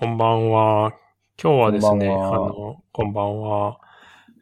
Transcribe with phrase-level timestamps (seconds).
[0.00, 0.92] こんばんは。
[1.42, 3.80] 今日はですね、こんばんはあの、こんばんは。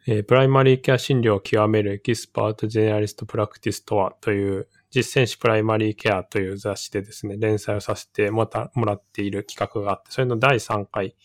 [0.05, 11.15] えープライマリーケア診療を極める expert generalist practice とはという実践誌プライマリーケアという雑誌でですね、連載をさせてもらったもらっている企画があって、それの第3回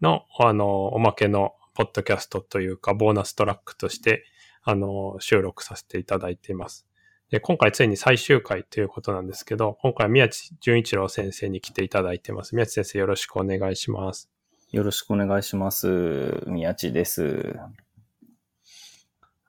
[0.00, 4.22] の、あの、おまけのポッドキャストというか、ボーナストラックとして、
[4.62, 6.85] あの、収録させていただいています。
[7.30, 12.54] で、今回ついに最終回ということなんですけど、今回は宮地純一郎先生に来ていただいてます。
[12.54, 14.30] 宮地先生よろしくお願いします。
[14.70, 16.44] よろしくお願いします。
[16.46, 17.56] 宮地です。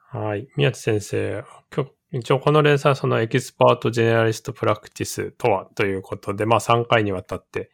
[0.10, 0.48] はい。
[0.56, 1.44] 宮地先生、
[1.76, 7.70] 今日、一応この連載はその expert generalist practice とはということで、まあ3回にわたって、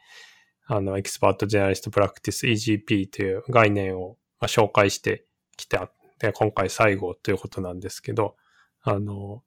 [0.65, 8.35] あの、 expert generalist practice EGP という概念をまあ紹介してきてあって、今回最後ということなんですけど、
[8.81, 9.43] あの、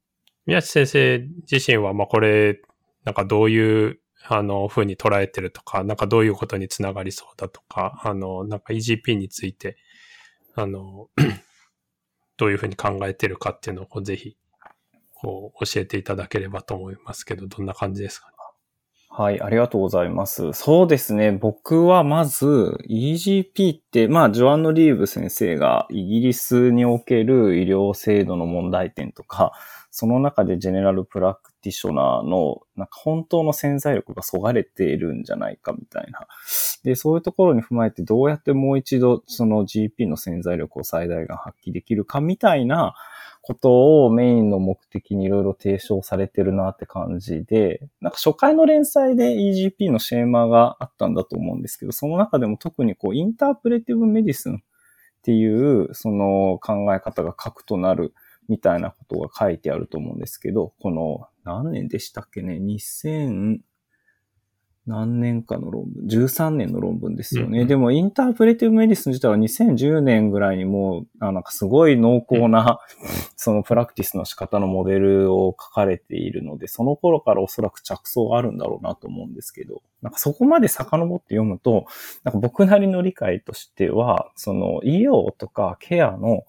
[0.47, 2.61] 宮地先生自身は、まあこれ、
[3.05, 9.77] なんかどういう、あの、風に捉えてるとか、なんかどういうことにつながりそうだとか、あの、なんか EGP について、
[10.55, 11.09] あの、
[12.37, 14.37] どういうふうに考えてるかっていうのをぜひ、
[15.15, 18.37] こう教えていただければと思いますけど、どんな感じですかね？
[19.19, 20.53] はい、ありがとうございます。
[20.53, 21.33] そうですね。
[21.33, 29.53] 僕はまず EGP って、まあ、ジョアンノ・リーブ先生がイギリスにおける医療制度の問題点とか、
[29.99, 36.27] その中で general practitioner の、なんか本当の潜在力がそがれているんじゃないかみたいな。
[36.85, 42.95] で、そういうところに踏まえてどうやってもう一度その GP の潜在力を最大限発揮できるかみたいな
[43.41, 54.59] ことをメインの目的にいろいろ提唱されてるなって感じで、なんか初回の連載で EGP のシェーマがあったんだと思うんですけど、その中でも特にこう interpretive medicine っ
[55.23, 58.13] ていうその考え方が核となる
[58.49, 63.59] みたいなことが書いてあると思うんですけど、この何年でしたっけね ?2000
[64.87, 67.49] 何年かの論文、13年の論文ですよね。
[67.49, 72.79] うんうんでも、 interpretive medicine 自体は2010年ぐらいにもう、あなんかすごい濃厚な、
[73.35, 81.87] そのプラクティスの仕方のモデルを書かれているので、その頃からおそらく着想があるんだろうなと思うんですけど、なんかそこまで遡って読むと、
[82.23, 86.45] なんか僕なりの理解としては、その医療とかケアの、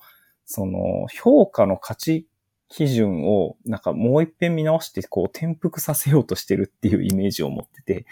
[0.48, 2.26] その評価の価値
[2.70, 8.06] 基準をなんかもう一遍見直してこう転覆させようとしてるっていうイメージを持ってて、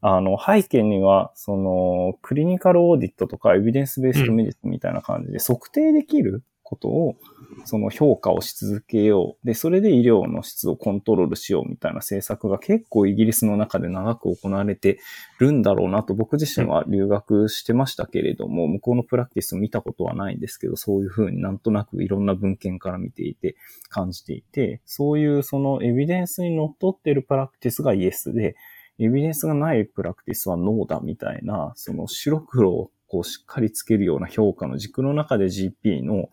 [0.00, 7.16] あの背景にはそのクリニカルオーディットとかエビデンスベースドメディスンみたいな感じで測定できることを
[7.64, 9.46] その評価をし続けよう。
[9.46, 15.00] で、それで医療の質をコントロールしようみたいな政策が結構イギリスの中で長く行われて
[15.38, 23.56] るんだろうなと僕自身は留学してましたけれども、向こうのプラクティスを見たことはないんですけど、そういうふうになんとなくいろんな文献から見ていて
[23.88, 28.56] 感じていて、そういうそのエビデンスにのっとっているプラクティスがイエスで、
[28.98, 36.28] エビデンスがないプラクティスはノーだみたいな、その白黒をこうしっかりつけるような評価の軸の中で GP の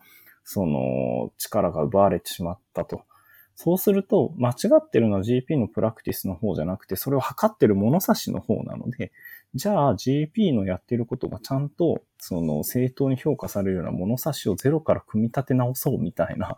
[0.48, 3.02] その力が奪われてしまったと。
[3.56, 9.12] そうすると、間違ってるのは GP のプラクティスの方じゃなくて、それを測ってる物差しの方なので、
[9.54, 16.56] じゃあ GP のやってることがちゃんと、その正当に評価されるような物差しをゼロから組み立て直そうみたいな、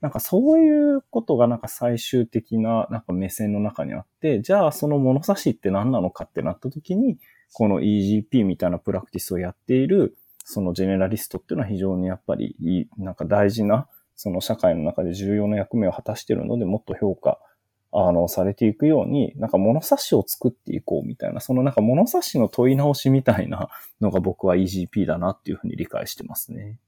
[0.00, 7.18] なんかそういうことがなんか最終的ななんか目線の中にあって、じゃあその物差しって何なのかってなった時に、
[7.54, 17.40] この EGP みたいなプラクティスをやっている、そのジェネラリストっていうのは非常にやっぱりいい、なんか大事な、その社会の中で重要な役目を果たしているので、もっと評価、
[17.92, 23.70] あの、されていくように、なんか物差しを作っていこうみたいな、そのなんか物差しの問い直しみたいな
[24.02, 26.78] のが僕は EGP だなっていうふうに理解してますね。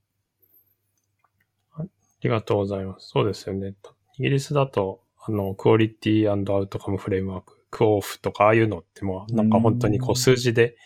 [1.79, 1.85] あ
[2.23, 3.09] りがとうございます。
[3.09, 3.75] そうですよね。
[4.19, 10.77] イギリスだと、あの、クオリティアウトカムフレームワーク、クオフとか、ああいうのってもう、なんか本当にこううん数字で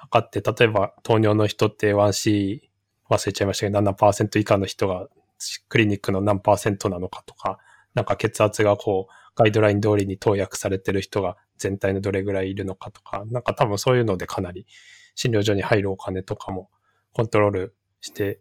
[0.00, 2.60] 測って、例えば糖尿の人って 1C
[3.10, 5.08] 忘れちゃいましたけど、7%以下の人が
[5.68, 7.58] クリニックの何パーセントなのかとか、
[7.94, 14.66] なんか血圧がこう、ガイドライン通りに投薬されてる人が全体のどれぐらいいるのかとか、なんか多分そういうのでかなり
[15.14, 16.70] 診療所に入るお金とかも
[17.12, 18.40] コントロールして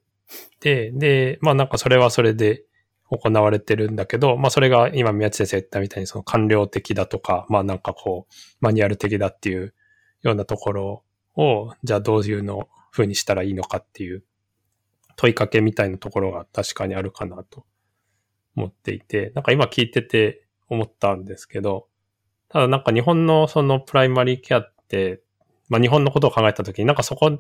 [0.59, 2.63] て、で、まあなんかそれはそれで
[3.09, 9.73] 行われてるんだけど、まあそれが今宮地先生言ったみたいにその官僚的だとか、まあなんかこう、マニュアル的だっていう
[10.21, 11.03] ようなところ
[11.39, 14.23] を、じゃあどういうの風にしたらいいのかっていう
[15.15, 17.65] 問いかけみたいなところが確かにあるかなと
[18.55, 21.87] 思っていて、なんか今聞いてて思ったんですけど、
[22.49, 25.21] ただなんか日本のそのプライマリーケアって、
[25.69, 27.39] まあ日本のことを考えたときになんかそこ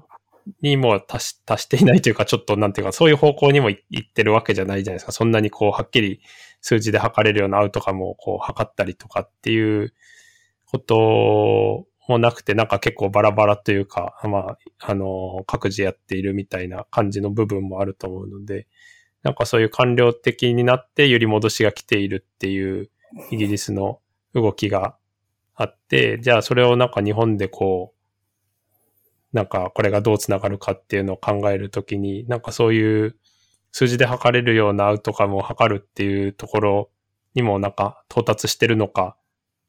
[0.61, 5.11] にもう達し達していないというか、ちょっとなんていうか、そういう方向にも行ってるわけじゃないじゃないですか。
[5.11, 6.21] そんなにこう、はっきり
[6.61, 9.93] 数字で測れるようなアウトカムをこう、測ったりとかっていう
[10.65, 18.67] こともなくて、なんか結構バラバラというか、まあ、あの、各自やっているみたいな感じの部分もあると思うので、
[19.23, 22.89] なんかそういう官僚的になって揺り戻しが来ているっていう
[23.31, 23.99] イギリスの
[24.33, 24.95] 動きが
[25.55, 33.15] あって、じゃあそれをなんか日本でこう、なんかこれがどうつながるかっていうのを考えるときに、なんかそういう
[33.71, 36.89] 数字で測れるようなアウトカムを測るっていうところ
[37.35, 39.15] にもなんか到達してるのか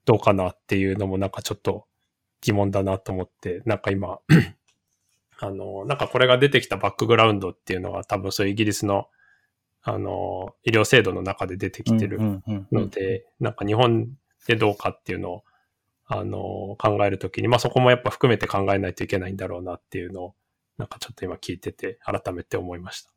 [0.06, 1.86] どうかなっていうのもなんかちょっと
[2.42, 4.20] 疑問だなと思って、なんか今
[5.38, 9.08] あの、なんかこれが出てきたバックグラウンドっていうのは多分そういうイギリスの
[9.82, 14.08] あの、医療制度の中で出てきてるので、なんか日本
[14.46, 15.44] でどうかっていうのを、
[16.06, 20.34] あの、考えるときに、まあそこもやっぱ含めて考えないといけないんだろうなっていうのを、
[20.76, 23.10] なんかちょっと今聞いてて改めて思いました。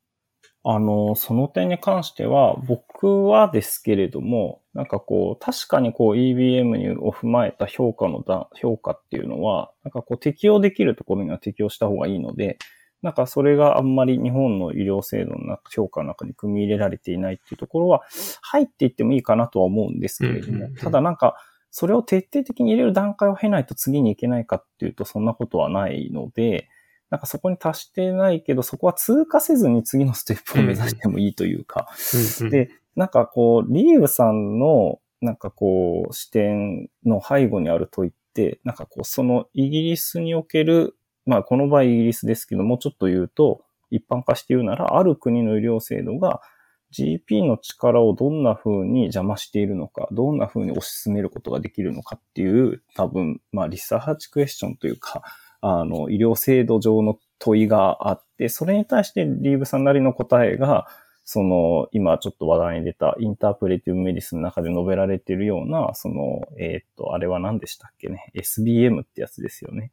[0.66, 12.58] あの、その点に関しては、僕はですけれども、なんかこう、確かにこう EBM を踏まえた評価のだ、評価っていうのは、なんかこう適用できるところには適用した方がいいので、
[13.02, 18.04] なんかそれがあんまり日本の医療制度の中、評価の中に組み入れられていないっていうところは、
[18.42, 21.36] 入っていってもいいかなとは思うんですけれども、ただなんか、
[21.70, 26.70] それを徹底的に入れる段階を経ないと次に行けないかっていうと、そんなことはないので、
[27.14, 31.88] なんかそこに達してないけど、そこは通過せずに次のステップを目指してもいいというか。
[32.50, 46.42] で、なんかこう、リーブさんの、なんかこう、視点の背後にある問いって、なんかこう、そのイギリスにおける、まあこの場合イギリスですけども、ちょっと言うと、一般化して言うなら、ある国の医療制度が
[46.92, 55.22] GP の力をどんな風に邪魔しているのか、どんな風に推し進めることができるのかっていう、多分、まあリサーチクエスチョンというか、
[55.66, 60.88] あの、医療制度上の問いがあって、それに対してリーブさんなりの答えが、
[61.24, 69.92] その、今ちょっと話題に出たインタープレティブメディスの中で述べられているような、その、えっ、と、あれは何でしたっけね？SBM ってやつですよね。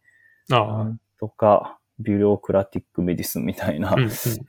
[0.50, 0.92] ああ。
[1.20, 3.94] とか、 bureaucratic medicine みたいな、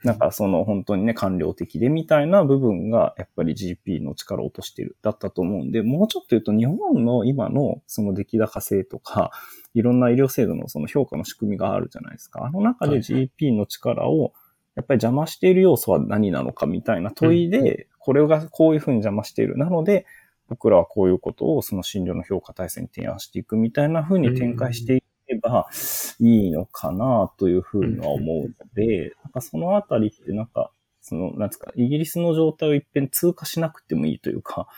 [0.04, 9.30] なんかその本当にね、官僚的でみたいな部分が、やっぱり GP の力を落としてる、だったと思うんで、もうちょっと言うと日本の今のその出来高制とか、
[9.74, 12.44] いろんな医療制度のその評価の仕組みがあるじゃないですか。
[12.44, 14.32] あの中で GP の力を、
[14.74, 19.58] やっぱり邪魔している要素は何なのかみたいな問いで、これがこういうふうに邪魔している。
[19.58, 20.06] なので、
[20.48, 25.68] 僕らはこういうことをその診療の評価体制に提案していくみたいなふうに展開していけば
[26.20, 30.70] いいのかなというふうには思うので、なんかそのあたりってなんか、
[31.00, 34.68] その、なんですか、イギリスの状態を一遍通過しなくてもいいというか、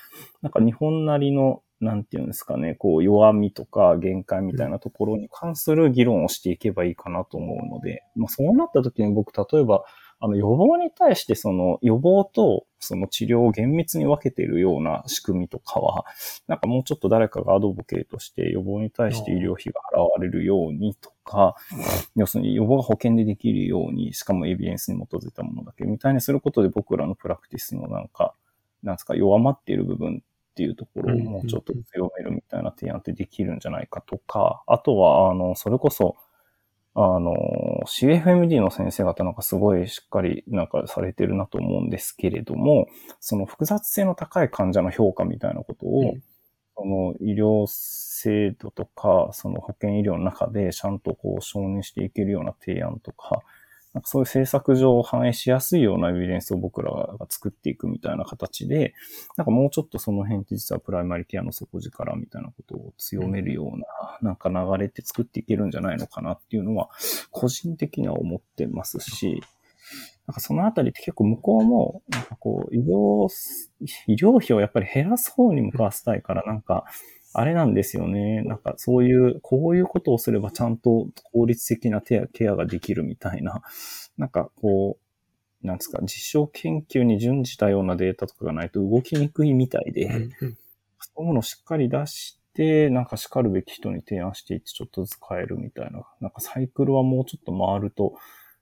[0.40, 9.84] なんか日本なりの、なんていうんですかね、こう弱みとか限界みたいなところに関する議論をしていけばいいかなと思うので、まあそうなった時に僕、例えば、
[10.24, 16.06] あの予防に対してその予防とその治療を厳密に分けているような仕組みとかは、
[16.48, 21.56] なんかもうちょっと誰かがアドボケートして予防に対して医療費が払われるようにとか、
[22.16, 28.34] 要するに予防が保険でできるように、しかもエビデンスに基づいたものだけみたいにすることで僕らのプラクティスのなんか、
[28.82, 30.22] なんですか弱まっている部分
[30.52, 36.16] っていうところをもうちょっと強めるみたいな提案ってできるんじゃないかとか、あとは、あの、それこそ、
[36.96, 42.86] あの、CFMD の先生方なんかすごいしっかりなんかされてるなと思うんですけれども、
[43.20, 46.22] その複雑性の高い患者の評価みたいなことを、うん、
[46.76, 53.40] その医療制度とか、その保険医療の中でちゃんとこう承認していけるような提案とか、
[53.94, 58.92] なんかそういう政策上反映しやすいようなエビデンスを僕らが作っていくみたいな形で、
[59.36, 63.86] なんかもうちょっとその辺って実はプライマリケアの底力みたいなことを強めるような、
[64.20, 66.90] なんか流れって作っていけるんじゃないのかなっていうのは、
[67.30, 69.40] 個人的には思ってますし、
[70.26, 73.28] なんかそのあたりって結構向こうも、なんかこう、医療、
[74.06, 76.84] 医療費をやっぱり減らす方に向かわせたいから、なんか、
[77.34, 78.42] あれなんですよね。
[78.42, 83.62] なんかそういう、こういうことをすればちゃんと効率的なケアができるみたいな、
[84.16, 84.98] なんかこ
[85.62, 90.28] う、なんですか、実証研究に準じたようなデータとかがないと動きにくいみたいで、
[91.00, 98.14] そういうものをしっかり出して、なんか叱るべき人に提案していってちょっとずつ変えるみたいな、なんかサイクルはもうちょっと回ると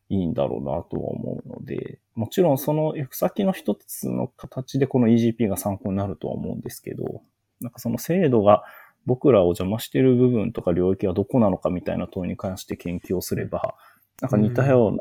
[0.08, 7.22] いいんだろうなとは思うので、もちろんその行く先の一つの形でこの EGP が参考になるとは思うんですけど、
[7.62, 8.64] なんかその制度が
[9.07, 13.75] 僕らを邪魔している部分とか領域はどこなのかみたいな問いに関して研究をすれば、
[14.21, 14.99] なんか似たような、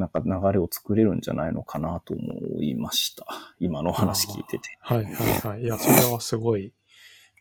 [0.00, 3.26] なんか流れを作れるんじゃないのかなと思いました。
[3.60, 4.76] 今の話聞いてて。
[4.80, 5.14] はいはい
[5.48, 5.62] はい。
[5.62, 6.72] いや、それはすごい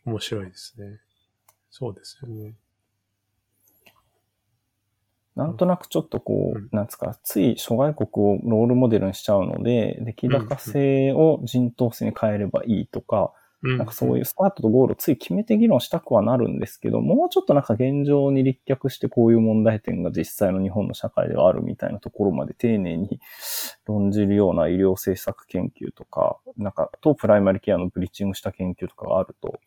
[0.05, 0.99] 面白いですね。
[1.71, 2.53] そうですよね。
[5.35, 23.21] なんとなくちょっとこう、なんつか、つい諸外国をロールモデルにしちゃうので、出来高性を人頭性に変えればいいとか、うんなんかそういうスタートとゴールをつい決めて議論したくはなるんですけど、もうちょっとなんか現状に立脚してこういう問題点が実際の日本の社会ではあるみたいなところまで丁寧に
[23.87, 29.59] 論じるような医療政策研究とか、なんかとプライマリケアのブリッジングした研究とかがあると、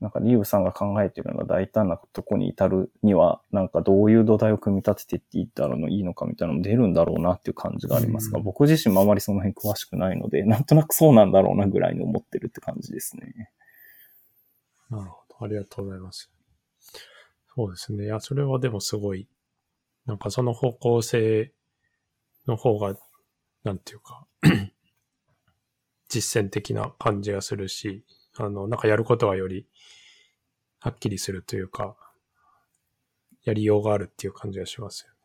[0.00, 13.50] なんかリーブさんが考えているような大胆なとこに至るには、なんかどういう土台を組み立てていったらいいのかみたいなのも出るんだろうなっていう感じがありますが、うん僕自身もあまりその辺詳しくないので、 なんとなくそうなんだろうなぐらいに思ってるって感じですね。
[14.90, 15.44] なるほど。
[15.44, 16.30] ありがとうございます。
[17.54, 18.04] そうですね。
[18.04, 19.26] いや、それはでもすごい、
[20.04, 21.52] なんかその方向性
[22.46, 22.94] の方が、
[23.64, 24.26] なんていうか、
[26.08, 28.04] 実践的な感じがするし、
[28.38, 29.66] あの、なんかやることはより、
[30.80, 31.96] はっきりするというか、
[33.44, 35.16] やりようがあるっていう感じがしますよね。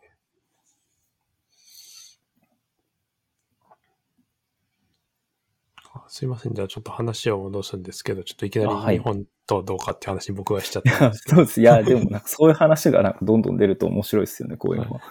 [5.94, 6.54] あすいません。
[6.54, 11.36] じゃあちょっと話を戻すんですけど、ちょっといきなり日本とどうかっていう話に僕はしちゃったんですけど。
[11.38, 11.62] そうです。
[11.62, 15.02] いや、 でもなんかそういう話がなんかどんどん出ると面白いですよね、こういうのは。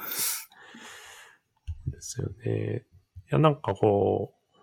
[1.87, 2.87] ですよね。
[3.30, 4.57] いや、なんかこう、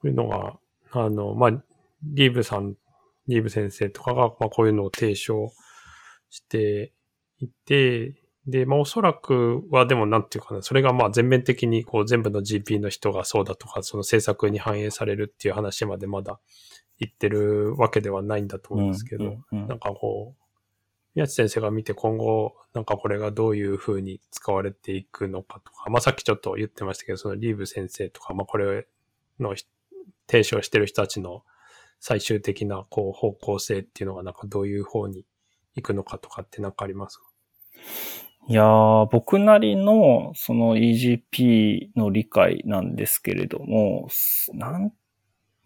[0.00, 0.60] こういうのが、
[0.92, 1.50] あの、まあ、
[2.02, 2.76] リーブさん、
[3.26, 5.52] リーブ先生とかが、まあ、こういうのを提唱
[6.30, 6.92] して
[7.38, 8.14] いて、
[8.46, 16.40] で、まあ、おそらくは、でも、なんていうかな、それがまあ、全面的に、こう、全部の GP の人がそうだとか、その政策に反映されるっていう話までまだ
[16.98, 19.68] 言ってるわけではないんだと思うんですけど、うんうんうん。
[19.68, 20.48] なんかこう、
[21.14, 28.86] 宮地先生が見て今後、なんかこれがどういう風に使われていくのかとか、まあさっきちょっと言ってましたけど、そのリーブ先生とか、まあこれ
[29.40, 29.64] のひ
[30.30, 31.42] 提唱してる人たちの
[31.98, 35.24] 最終的なこう方向性っていうのがなんかどういう方に
[35.74, 37.24] 行くのかとかってなんかありますか？
[38.50, 44.08] いやー、僕なりのその EGP の理解なんですけれども、
[44.54, 44.92] なん、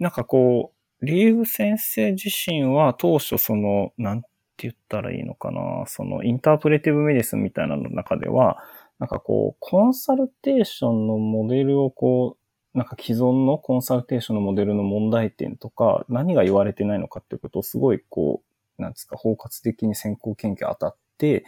[0.00, 4.28] なんかこう、リーブ先生自身は当初その、なんて
[4.58, 8.58] 言ったらいいのかな、そのインタープレティブメディスンみたいなの中では、
[8.98, 12.41] なんかこう、コンサルテーションのモデルをこう、
[12.74, 18.42] なんか既存のコンサルテーションのモデルの問題点とか、何が言われてないのかっていうことをすごいこ
[18.78, 21.44] う、なんですか、包括的に先行研究当たって、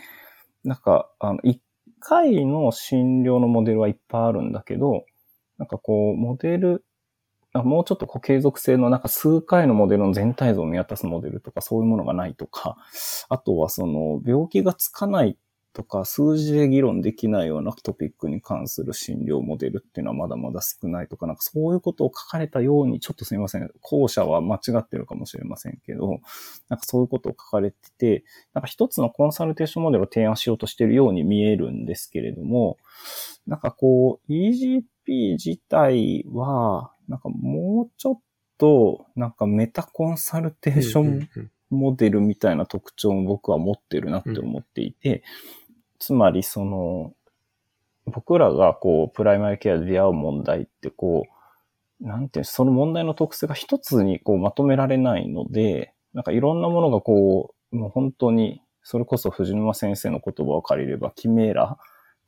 [0.65, 1.61] なんか、あの、一
[2.01, 5.07] 回の診療のモデルはいっぱいあるんだけど、
[5.59, 6.85] なんかこう、モデル、
[7.55, 12.77] もうちょっとこう継続性のなんか数回のモデルの全体像を見渡すモデルとかそういうものがないとか、
[13.29, 15.39] あとはその病気がつかない
[15.75, 26.21] とか数字で議論できないようなトピックに関する診療モデルっていうのはまだまだ少ないとか、なんかそういうことを書かれたように、ちょっとすみません、後者は間違ってるかもしれませんけど、
[26.69, 32.79] なんかそういうことを書かれてて、なんか一つのコンサルテーションモデルを提案しようとしているように見えるんですけれども、
[33.49, 38.21] なんかこう、EGP 自体は、なんかもうちょっ
[38.59, 41.51] と、なんかメタコンサルテーションうんうんうん。
[41.75, 45.23] モデルみたいな特徴も僕は持ってるなって思っていて、
[45.99, 47.13] つまりその、
[48.07, 51.27] 僕らがこう、プライマリケアで出会う問題ってこ
[52.01, 61.79] う、なんていうのその問題の特性が一つにこうまとめられないので、なんかいろんなものがこう、もう本当に、それこそ藤沼先生の言葉を借りれば、キメラ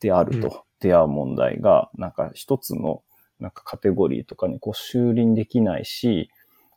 [0.00, 0.40] であるうん。
[0.40, 3.02] と出会う問題が、なんか一つの
[3.38, 6.30] なんかカテゴリーとかにこう修輪できないし、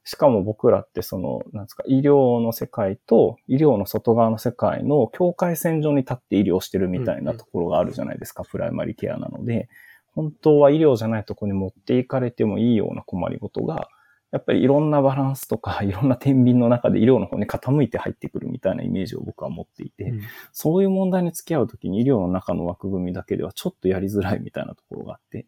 [0.04, 9.70] しかも僕らってその、なんですか、医療の世界と医療の外側の世界の境界線上に立って医療してるみたいなところがあるじゃないですか、プライマリケアなので、
[10.16, 13.90] 本当は医療じゃないところに持っていかれてもいいような困りごとが、
[14.32, 20.22] やっぱりいろんなバランスとか、 いろんな天秤の中で医療の方に傾いて入ってくるみたいなイメージを僕は持っていて、うん。
[20.52, 25.48] そういう問題に付き合うときに医療の中の枠組みだけではちょっとやりづらいみたいなところがあって、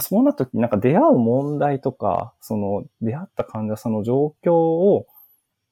[0.00, 5.06] そうなった時なんか出会う問題とか、その出会った患者さんの状況を、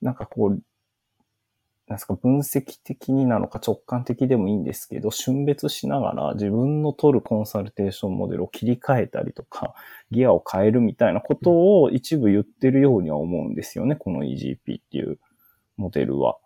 [0.01, 0.63] なんかこう、
[1.89, 9.75] なんですか、分析的になのか直感的でもいいんですけど、瞬別しながら自分の取るコンサルテーションモデルを切り替えたりとか、
[10.11, 14.59] ギアを変えるみたいなことを一部言ってるようには思うんですよね、この EGP っ
[14.91, 15.19] ていう
[15.77, 16.39] モデルは。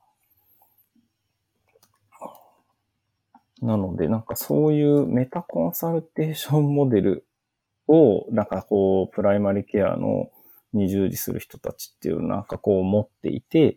[3.60, 7.26] なので、なんかそういうメタコンサルテーションモデル
[7.88, 10.30] を、なんかこう、プライマリケアの
[10.72, 13.76] に従事する人たちっていう、なんかこう持っていて、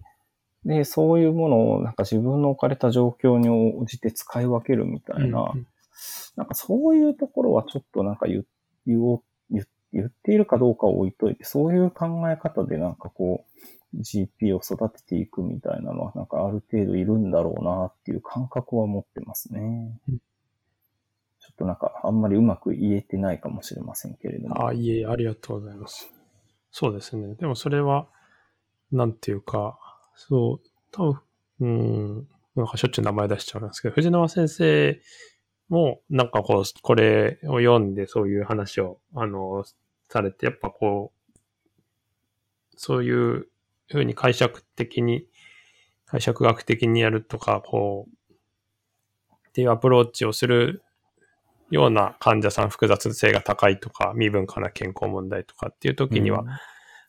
[0.66, 5.68] で、そういうものをなんか自分の置かれた状況に応じて使い分けるみたいな、うんうん
[6.38, 8.46] なんかそういうところはちょっとなんか言
[8.88, 9.20] 言
[9.51, 13.46] 言言っているかどうかを置いといて、そういう考え方でなんかこ
[13.94, 19.60] う、GP を育てていくみたいなのはなんかある程度いるんだろうなっていう感覚は持ってますね。
[20.08, 20.20] うん
[21.60, 24.68] となんかあんまりうまく言えてないかもしれませんけれども。
[24.68, 26.12] あ、いえ、ありがとうございます。
[26.72, 27.36] そうですね。
[27.36, 28.08] でもそれは、
[28.92, 29.78] なんていうか、
[30.16, 31.22] そう、多分、
[31.60, 35.01] うん、なんかしょっちゅう名前出しちゃうんですけど、藤縄先生
[35.68, 39.63] も、なんかこう、これを読んでそういう話を、あの、
[40.08, 41.39] されて、やっぱこう、
[42.75, 43.48] そういう
[43.89, 45.28] ふうに解釈的に、
[46.06, 48.30] 解釈学的にやるとか、こう、
[49.50, 50.84] っていうアプローチをする
[51.70, 56.46] ような患者さん複雑性が高いとか、未分化な健康問題とかっていう時には、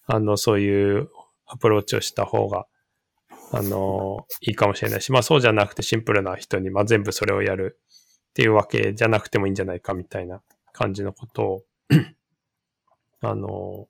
[0.07, 1.09] あの、そういう
[1.47, 2.67] アプローチをした方が、
[3.53, 7.81] あの、いいかもしれないし、まあそうじゃなくてシンプルな人に、まあ全部それをやる
[8.31, 10.41] っていうわけじゃなくてもいいんじゃないかみたいな
[10.73, 11.63] 感じのことを
[13.23, 13.89] あの、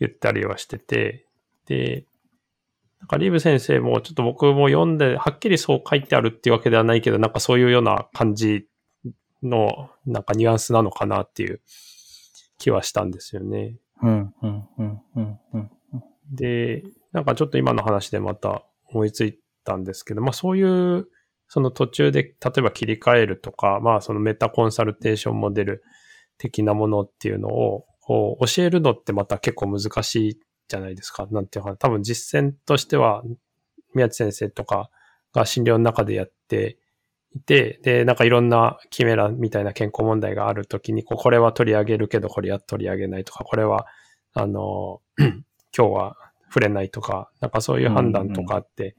[0.00, 1.26] 言ったりはしてて、
[1.66, 2.04] で、
[3.00, 8.66] なんかリーブ先生もちょっと僕も読んで、はっきりそう書いてあるっていうわけではないけど、なんかそういうような感じ
[9.42, 11.60] の、なんかニュアンスなのかなっていう
[12.58, 13.76] 気はしたんですよね。
[14.02, 15.70] うん、うん、うん、うん、うん。
[16.32, 16.82] で、
[17.12, 21.06] なんかちょっと今の話でまた思いついたんですけど、まあそういう、
[21.48, 25.82] その途中で例えば切り替えるとか、まあそのメタコンサルテーションモデル
[26.38, 31.26] 的なものっていうのを、こう教えるのってまた結構難しいじゃないですか。
[31.30, 31.76] なんていうかな。
[31.76, 33.22] 多分実践としては、
[33.94, 34.90] 宮地先生とか
[35.32, 36.78] が診療の中でやって
[37.34, 43.86] いて、で、なんかいろんなキメラみたいな健康問題があるときに、これは取り上げるけど、これは取り上げないとか、これは、
[44.34, 46.16] あの、 今日は
[46.48, 48.96] 触れないとか、なんかそういう判断とかって、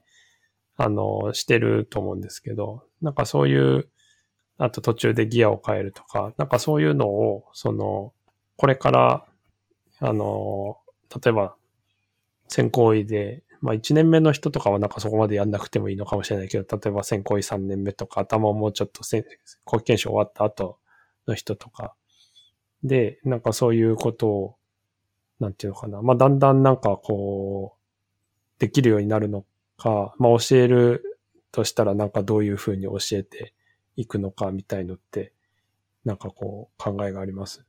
[0.77, 3.89] あの、してると思うんですけど、なんかそういう、
[4.57, 8.13] あと途中でギアを変えるとか、なんかそういうのを、その、
[8.55, 9.25] これから、
[9.99, 10.77] あの、
[11.23, 11.55] 例えば、
[12.47, 19.25] 先行医で、まあ1年目の人とかはなんかそこまでやんなくてもいいのかもしれないけど、例えば先行医3年目とか、頭をもうちょっとせ
[19.63, 20.79] 後期検証終わった後
[21.27, 21.93] の人とか、
[22.83, 24.55] で、なんかそういうことを、
[25.39, 26.01] なんていうのかな。
[26.01, 29.45] まあだんだんなんかこう、できるようになるの
[29.77, 31.19] か、まあ教える
[31.51, 33.53] としたらなんかどういうふうに教えて
[33.95, 35.33] いくのかみたいのって、
[36.03, 37.63] なんかこう考えがあります？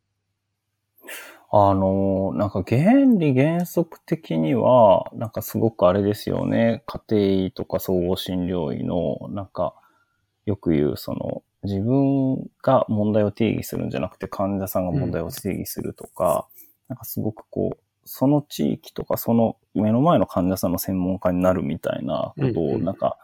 [1.54, 6.82] あの、なんか原理原則的には、なんかすごくあれですよね。
[6.86, 9.74] 家庭医とか総合診療医の、なんか、
[10.46, 16.48] よく言う、その、自分が問題を定義するんじゃなくて患者さんが問題を定義するとか、
[16.88, 23.18] なんかすごくこう、その地域とかその目の前の患者さんの専門家になるみたいなことを、うんうんなんか、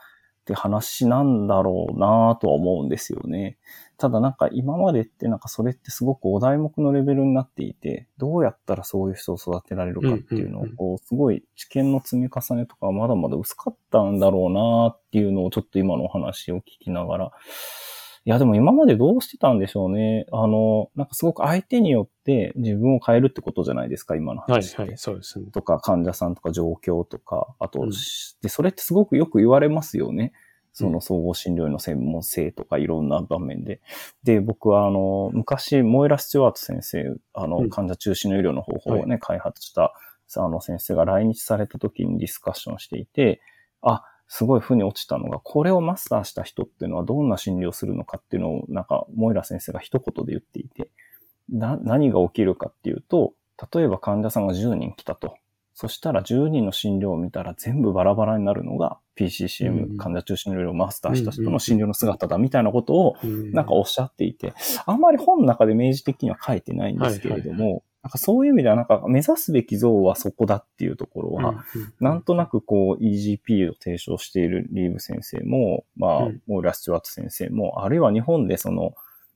[0.48, 3.58] って話なんだろうなとは思うんですよね。
[3.98, 17.32] ただなんか今までってなんかそれってすごくお題目のレベルになっていて、どうやったらそういう人を育てられるかっていうのをこう、すごい知見の積み重ねとかはまだまだ薄かったんだろうなっていうのをちょっと今のお話を聞きながら、
[18.28, 20.26] いやでも今までどうしてたんでしょうね。
[20.32, 24.82] あの、なんかすごく相手によって自分を変えるってことじゃないですか、今のはい話って。
[24.82, 25.46] はい、そうですね。
[25.50, 27.90] とか患者さんとか状況とか、あと、うん
[28.42, 30.34] で、それってすごくよく言われますよね。
[30.74, 33.80] そうのん総合診療医の専門性とかいろんな場面で。
[34.24, 39.94] で、僕はあの、昔、モエラ・スチュワート先生、あの、うん患者中心の医療の方法をね、開発した、
[40.36, 43.40] あの先生が来日された時にディスカッションしていて、
[43.80, 50.90] あ、すごい負に落ちたのが、これをマスターした人っていうのはどんな診療をするのかっていうのを、なんか、モイラ先生が一言で言っていて、
[51.50, 53.32] な、何が起きるかっていうと、
[53.72, 55.36] 例えば患者さんが10人来たと。
[55.74, 64.54] そしたら10人の診療を見たら全部バラバラになるのがうん PCCM、患者中心の医療をマスターした人の診療の姿だみたいなことをうんなんかおっしゃっていて、
[64.86, 71.64] あんまり本の中で明示的には書いてないんですけれども、なんかそういう意味ではなんか目指すべき像はそこだっていうところは、
[72.00, 78.94] なんとなくこう EGP を提唱しているリーブ先生も、まあうん、モーラ・スチュワート先生も、あるいは日本でその、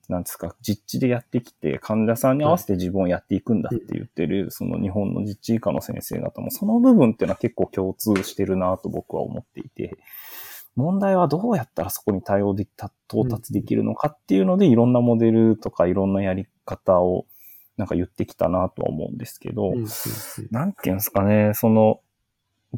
[0.08, 9.96] なんですか、実地でやってきて、患者さんに合わせて自分をやっていくんだって言ってる、その日本の実地以下の先生方も、その部分っていうのは結構共通してるなと僕は思っていて、
[10.76, 17.26] 問題はどうやったらそこに対応できた、到達できるのかっていうので、いろんなモデルとかいろんなやり方を
[17.76, 19.72] なんか言ってきたなとは思うんですけど、
[20.50, 22.00] なんていうんですかね、その、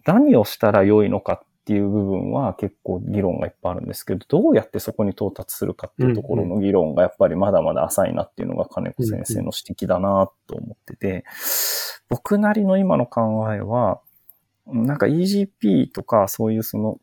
[0.05, 11.25] 何をしたら良いのかっていう部分は結構議論がいっぱいあるんですけど、どうやってそこに到達するかっていうところの議論がやっぱりまだまだ浅いなっていうのが金子先生の指摘だなと思ってて、
[12.09, 14.01] 僕なりの今の考えは、
[14.67, 16.99] なんか EGP とかそういうその、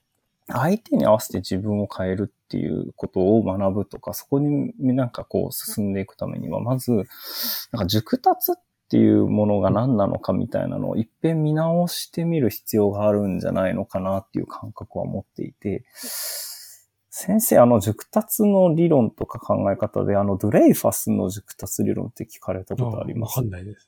[0.47, 8.56] 相手に合わせて自分を変えるっていうことを学ぶとか、そこになんかこう進んでいくためには、まず、なんか熟達っ
[8.90, 15.86] ていうものが何なのかみたいなのを一遍見直してみる必要があるんじゃないのかなっていう感覚は持っていて、
[17.10, 23.38] 先生、あの、熟達の理論とか考え方で、あの、ドレイファスの熟達理論って聞かれたことあります？
[23.38, 23.88] わかんないです。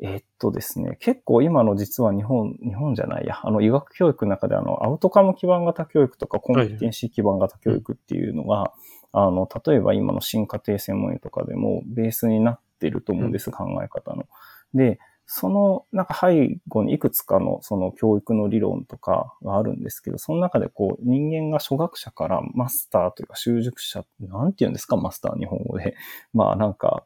[0.00, 8.72] えっとですね、結構今の実は日本、日本じゃないや、あの医学教育の中であのアウトカム基盤型教育とかコンピテンシー基盤型教育っていうのが、
[9.12, 14.26] あの、例えば今の新家庭専門医とかでもベースになってると思うんです、考え方の。
[14.74, 25.96] で、その、なんか背後にいくつかのその教育の理論とかがあるんですけど、その中でこう人間が初学者からマスターというか習熟者、なんて言うんですか、マスター日本語で。
[26.32, 27.04] まあなんか、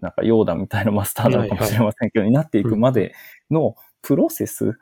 [0.00, 3.14] なんかヨーダみたいなマスターなのかもしれませんけど、になっていくまで
[3.50, 4.78] のプロセス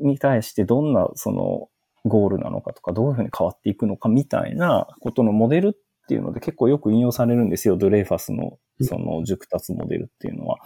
[0.00, 1.68] に対してどんなその
[2.04, 7.76] ゴールなのかとか、どういうふうに変わっていくのかみたいなことのモデルっていうので結構よく引用されるんですよ。
[7.76, 10.58] ドレイファスのその熟達モデルっていうのは。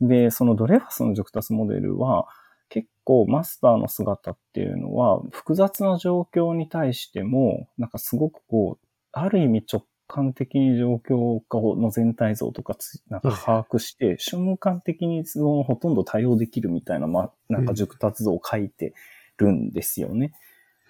[0.00, 2.26] で、そのドレイファスの熟達モデルは
[2.68, 11.40] 結構マスターの姿っていうのは複雑な状況に対してもなんかすごくこう、ある意味直感的に状況
[11.76, 12.76] の全体像とか
[13.08, 18.94] なんか把握して、瞬間的にそのほとんど対応できるみたいな、ま、なんか熟達像を書いて
[19.36, 20.32] るんですよね。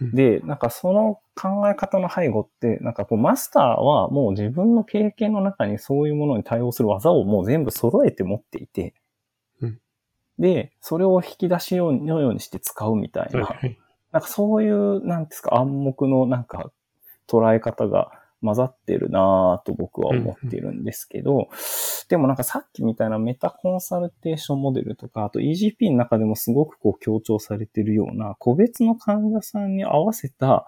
[0.01, 8.95] で、なんかその考え方の背後って、なんかこうマスターはもう自分の経験の中にそういうものに対応する技をもう全部揃えて持っていて、
[9.61, 9.81] うん、
[10.39, 13.77] で、それを引き出しようのようにして使うみたいな、はい、
[14.13, 16.71] なんかそういう、なんですか、暗黙のなんか
[17.29, 21.47] 捉え方が混ざってるなぁと僕は思ってるんですけど、うんうん、
[22.09, 30.67] でもなんかさっきみたいなメタコンサルテーションモデルとか、あと EGP の中でもすごくこう強調されてるような個別の患者さんに合わせた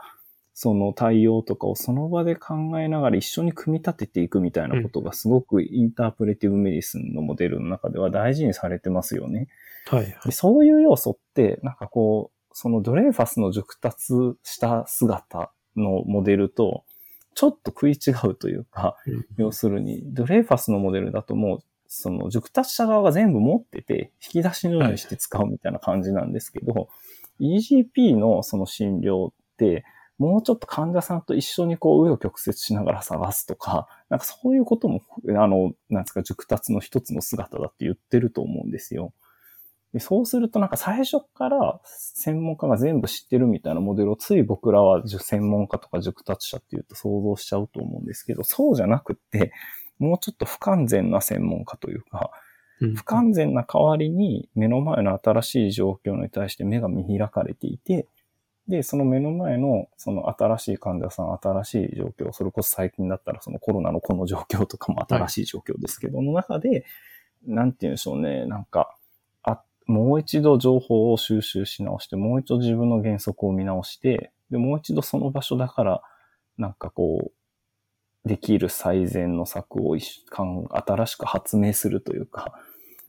[0.62, 9.48] その対応とかをその場で考えながら一緒に組み立てていくみたいなことがすごくインタープレティブメディスンのモデルの中では大事にされてますよね。
[9.86, 16.84] はい、はい、そういう要素って、なんかこう、そのドレーファスの熟達した姿のモデルと、
[17.34, 18.96] ちょっと食い違うというか、
[19.36, 26.86] 要するに、ドレーファスのモデルだともう、その熟達者側が全部持ってて、引き出しのようにして使うみたいな感じなんですけど、は
[27.40, 29.84] い、EGP のその診療って、
[30.18, 39.14] もうちょっと患者さんと一緒にこう、紆余曲折しながら探すとか、なんかそういうことも、あの、なんですか、熟達の一つの姿だって言ってると思うんですよ。
[39.92, 49.52] でそうするとなんか最初から専門家が全部知ってるみたいなモデルをつい僕らは専門家とか熟達者っていうと想像しちゃうと思うんですけど、そうじゃなくって、
[49.98, 52.30] もうちょっと不完全な専門家というか、
[52.96, 58.06] 不完全な代わりに目の前の新しい状況に対して目が見開かれていて、
[58.68, 66.86] で、その目の前のその新しい患者さん、新しい状況、それこそ最近だったらそのコロナのこの状況とかも新しい状況ですけど、はい、の中で、
[67.44, 68.96] なんて言うんでしょうね、なんか、
[69.90, 76.02] もう一度情報を収集し直して、もう一度自分の原則を見直して、で、もう一度その場所だから、
[76.58, 77.32] なんかこ
[78.24, 82.60] う、できる最善の策を新しく発明するというか、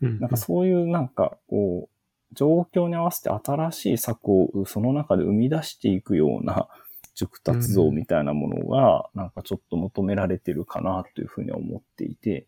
[0.01, 6.67] なんかそういうなんかこう、状況に合わせて新しい策をその中で生み出していくような
[7.13, 12.47] 熟達像みたいなものが、なんかちょっと求められてるかなというふうに思っていて、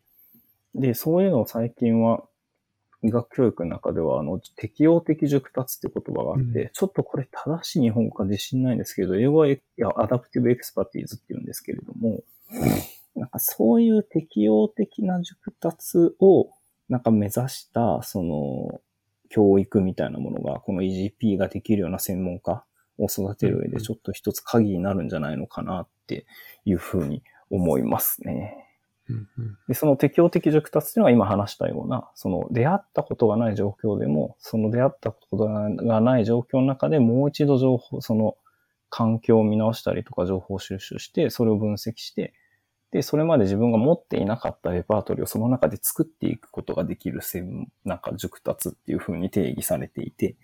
[0.74, 2.24] で、そういうのを最近は
[3.04, 9.48] 医学教育の中では、あの、適応的熟達って言葉があって、うん、ちょっとこれ正しい日本語か自信ないんですけど、英語は
[9.98, 12.24] adaptive expertise って言うんですけれども、
[13.16, 16.50] なんかそういう適応的な熟達を
[16.90, 18.82] なんか目指した、その、
[19.30, 22.64] 教育みたいなものが、この EGP ができるような専門家
[23.00, 26.28] を育てる上でちょっと一つ鍵になるんじゃないのかなって
[26.66, 28.73] いうふうに思いますね。
[29.68, 38.38] でその適応的熟達というのは今話したような、その出会ったことがない状況でも、その出会ったことがない状況の中でもう一度情報、その
[38.90, 42.34] 環境を見直したりとか情報収集して、それを分析して、
[42.92, 50.36] で、それまで自分が持っていなかったレパートリーをその中で作っていくことができる専、なんか熟達っていうふうに定義されていて、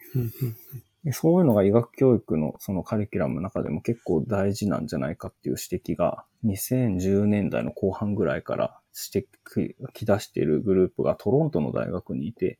[1.11, 9.25] そういうのが医学教育のそのカリキュラムの中でも結構大事なんじゃないかっていう指摘が2010年代の後半ぐらいからして
[9.93, 12.59] き出しているグループがトロントの大学にいて、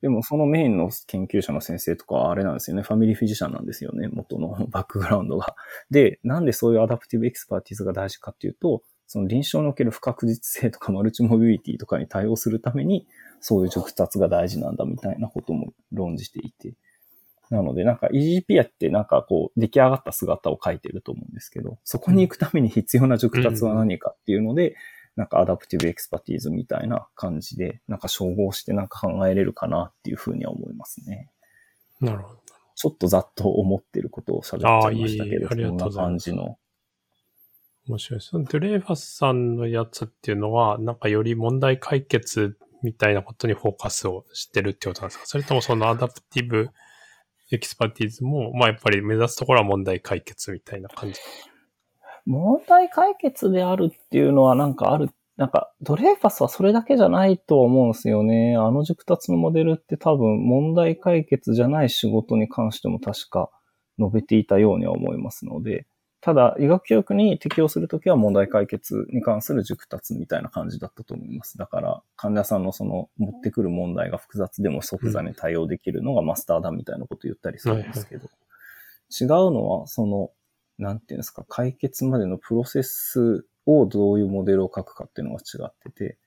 [0.00, 5.54] でもそのメインの研究者の先生とかはあれなんですよね、 family physician なんですよね、元のバックグラウンドが。
[5.90, 13.06] で、なんでそういう adaptive expertise が大事かっていうと、その臨床における不確実性とか multimorbidity とかに対応するために、
[13.40, 16.74] そういう熟達が大事なんだみたいなことも論じていて。
[17.50, 24.74] なので、なんか EGP ってなんかこう出来上がった姿を描いてると思うんですけど、そこに行くために必要な熟達は何かっていうので、うん、
[25.16, 31.30] なんか adaptive expertise みたいな感じで、なんか照合してなんか考えれるかなっていうふうには思いますね。
[32.00, 32.40] なるほど。
[32.74, 36.58] ちょっとざっと思ってることを喋っちゃいましたけど、そんな感じの。
[37.88, 38.32] 面白いです。
[38.32, 45.26] ドレーファスさんのやつっていうのは、なんかより問題解決みたいなことにフォーカスをしてるってことなんですか？
[45.26, 46.68] それともその adaptive
[47.50, 51.20] expertise も、まあやっぱり目指すところは問題解決みたいな感じ。
[52.24, 58.56] 問題解決であるっていうのはなんかある、なんかドレーファスはそれだけじゃないと思うんですよね。
[58.56, 63.50] あの熟達のモデルって多分問題解決じゃない仕事に関しても確か
[63.98, 65.86] 述べていたようには思いますので、
[66.26, 71.56] ただ、医学教育に適用するときは問題解決に関する熟達みたいな感じだったと思います。
[71.56, 78.24] だから、患者さんのその持ってくる問題が複雑でも即座に対応できるのがマスターだみたいなこと言ったりするんですけど、
[79.08, 80.32] 違うのは、その、
[80.78, 86.18] なんていうんですか、解決までのプロセスをどういうモデルを書くかっていうのが違ってて、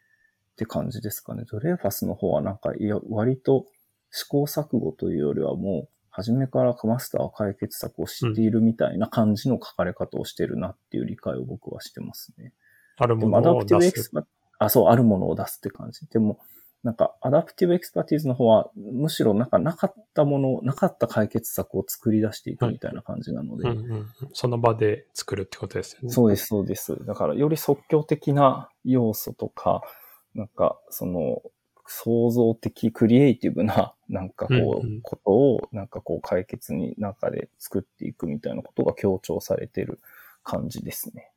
[0.54, 1.44] って感じですかね。
[1.44, 3.66] ドレーファスの方はなんか、いや、割と
[4.12, 12.54] 試行錯誤というよりはもう、初めからマスターは解決策を知っているみたいな感じの書かれ方をしてるなっていう理解を僕はしてますね。
[12.98, 14.12] あるものを出す。
[14.60, 16.06] あ、そう、あるものを出すって感じ。
[16.08, 16.40] でも、
[16.84, 23.70] なんか、 adaptive expertise の方は、むしろなんかなかったもの、なかった解決策を作り出していくみたいな感じなので。
[23.70, 26.10] うんうん、その場で作るってことですよね。
[26.10, 27.06] そうです、そうです。
[27.06, 29.82] だから、より即興的な要素とか、
[30.36, 31.42] なんか、その、
[31.92, 40.00] 創造的、クリエイティブな、 なんかこう、ことを、なんかこう、解決に中で作っていくみたいなことが強調されてる
[40.44, 41.32] 感じですね。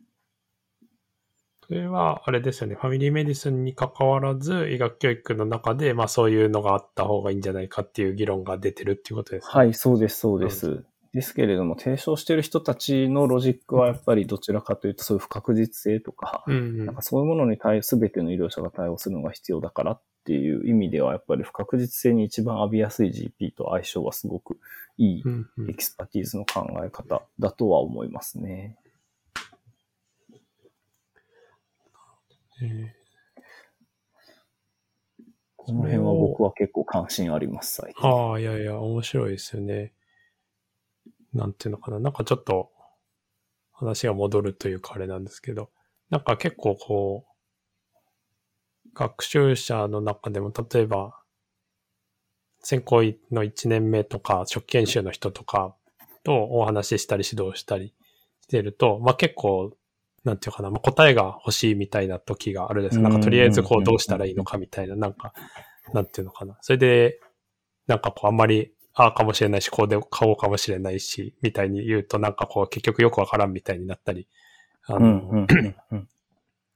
[1.66, 2.74] それは、あれですよね。
[2.74, 9.50] ファミリーメディスンに関わらず、医学教育の中で、まあそういうのがあった方がいいんじゃないかっていう議論が出てるっていうことですね。
[9.52, 10.66] はい、そうです、そうです。
[10.66, 24.60] うん、ですけれども、提唱してる人たちのロジックはやっぱりどちらかというと、そういう不確実性とか、うんうん、なんかそういうものに対、すべての医療者が対応するのが必要だからっていう意味では、やっぱり不確実性に一番浴びやすい GP と相性はすごく
[24.96, 25.24] いい
[25.68, 28.78] expertise の考え方だとは思いますね。
[35.56, 38.08] この辺は僕は結構関心あります、最近。
[38.08, 39.92] ああ、いやいや、面白いですよね。
[41.34, 41.98] なんていうのかな。
[41.98, 42.70] なんかちょっと
[43.72, 45.70] 話が戻るというかあれなんですけど、
[46.10, 47.31] なんか結構こう、
[48.94, 51.18] 学習者の中でも、例えば、
[52.60, 55.74] 専攻医の1年目とか、初期研修の人とか
[56.24, 57.94] とお話ししたり指導したり
[58.42, 59.76] してると、まあ結構、
[60.24, 63.00] なんていうかな、まあ、答えが欲しいみたいな時があるです。
[63.00, 65.32] なんかとりあえずこうどうしたらいいのかみたいな、なんか、
[65.92, 66.56] なんていうのかな。
[66.60, 67.18] それで、
[67.88, 74.28] なんかこうあんまり、ああかもしれないし、こうで買おうかもしれないし、みたいに言うと、なんかこう結局よくわからんみたいになったり、
[74.86, 75.46] あの、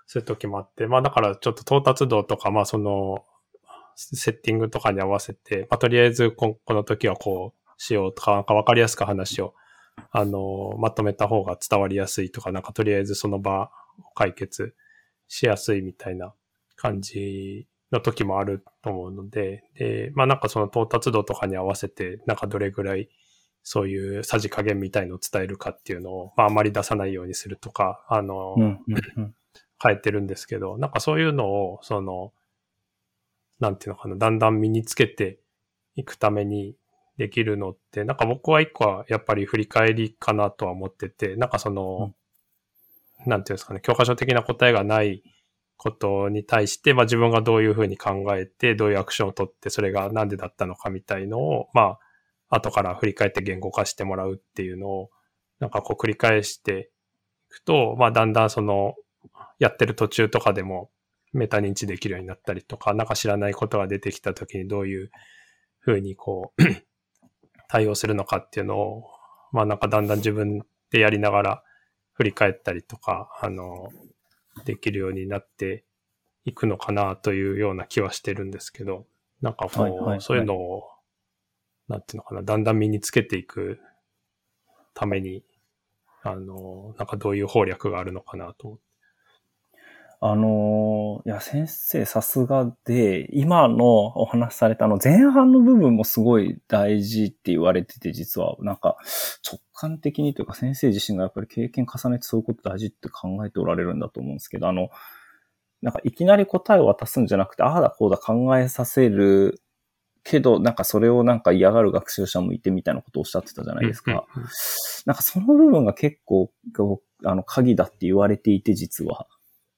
[0.07, 3.25] するときもあって、まあだからちょっと到達度とか、まあその、
[3.97, 9.55] セッティングとかに合わせて、まあとりあえずこの時はこうしようとか、なんかわかりやすく話を、
[10.11, 13.69] あの、まとめた方が伝わりやすいとか、なんかとりあえずその場を
[14.15, 14.75] 解決
[15.29, 16.35] しやすいみたいな
[16.77, 23.09] 感じの時もあると思うので、で、まあなんかその到達度とかに合わせて、なんかどれぐらい
[23.63, 28.81] そういうさじ加減みたいのを伝えるかっていうのを、まああまり出さないようにするとか、あの、うんうん
[29.17, 29.35] うん。
[29.83, 32.33] 変えてるんですけど、なんかそういうのを、その、
[33.61, 35.39] なんていうのかな、だんだん身につけて
[35.95, 36.77] いくために
[37.17, 42.15] できるのって、なんか僕は一個はやっぱり振り返りかなとは思ってて、なんかその、
[43.25, 45.23] うん、なんていうんですかね、教科書的な答えがない
[45.77, 51.99] ことに対して、まあ自分がどういうふうに考えて、どういうアクションを取って、それがなんでだったのかみたいのを、ま
[52.51, 55.11] あ、後から振り返って言語化してもらうっていうのを、
[55.59, 56.91] なんかこう繰り返して
[57.51, 58.95] いくと、まあだんだんその
[59.59, 60.91] やってる途中とかでも
[61.33, 65.11] メタ認知できるようになったりとか、なんか知らないことが出てきた時にどういう
[65.79, 66.63] ふうにこう
[67.69, 69.05] 対応するのかっていうのを、
[69.53, 71.63] まあなんかだんだん自分でやりながら
[72.13, 73.91] 振り返ったりとか、あの、
[74.65, 75.85] できるようになって
[76.45, 79.07] いくのかなというような気はしてるんですけど、
[79.43, 80.85] なんかこう、はいはいはい、そういうのを、
[81.89, 83.79] なんていうのかな、だんだん身につけていく
[84.95, 85.45] ために、
[86.23, 88.86] あの、なんかどういう攻略があるのかなと思って。
[90.29, 98.97] あのいや、先生さすがで、今のお話しされたの前半の部分もすごい大事って言われてて、実はなんか
[99.49, 104.89] 直感的にというか先生自身がやっぱり経験重ねてそういうこと大事って考えておられるんだと思うんですけど、あの、
[105.81, 109.63] なんかいきなり答えを渡すんじゃなくて、ああだこうだ考えさせる
[110.25, 114.27] けど、なんかそれをなんか嫌がる学習者もいてみたいなことをおっしゃってたじゃないですか。
[115.05, 116.51] なんかその部分が結構、
[117.25, 119.29] あの、鍵だって言われていて、実は。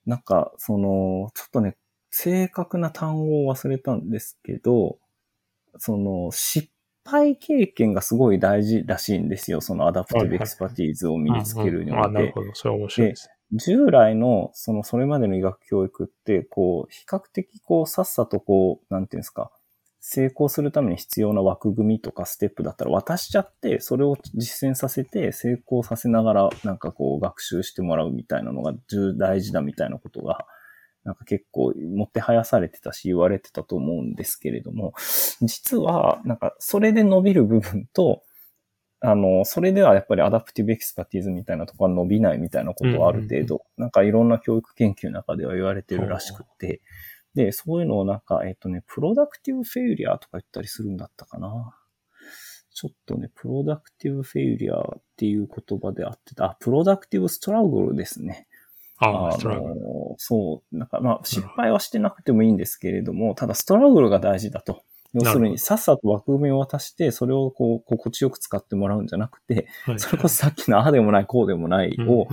[0.09, 1.77] なんか、その、ちょっとね、
[2.09, 4.97] 正確な単語を忘れたんですけど、
[5.77, 6.67] その、失
[7.05, 9.61] 敗経験がすごい大事らしいんですよ。
[9.61, 12.07] その adaptive expertise を身につけるにおいて。
[12.07, 12.55] あ、なるほど。
[12.55, 13.35] それ面白いですね。
[13.53, 19.51] 従来の、その、それまでの医学教育って、こう、比較的、こう、さっさと、こう、なんていうんですか、
[20.11, 30.47] 成功するために必要な枠組みとかステップだったら渡しちゃって、それを実践させて、成功させながら、なんかこう、学習してもらうみたいなのが重大事だみたいなことが、
[31.03, 34.95] なんか結構、もってはやされてたし、言われてたと思うんですけれども、
[35.43, 38.23] 実は、なんか、それで伸びる部分と、
[39.01, 46.81] あの、それではやっぱり adaptive expertise みたいなところは伸びないみたいなことはある程度、なんかいろんな教育研究の中では言われてるらしくて、
[47.39, 51.73] で、そういうのをなんか、えっ、とね、 productive failure とか言ったりするんだったかな。
[52.69, 58.47] ちょっとね、 productive failure っていう言葉であってた、あ、 productive struggle ですね。
[58.97, 59.75] ああ、の struggle。
[60.17, 64.83] そう、なんかまあ失敗はしてなくてもいいんですけれども、ただ struggle が大事だと。
[65.13, 72.27] 要するに、さっさと枠組みを渡して、それをこう、心地よく使ってもらうんじゃなくて、はいそれこそさっきのああでもない、こうでもないを、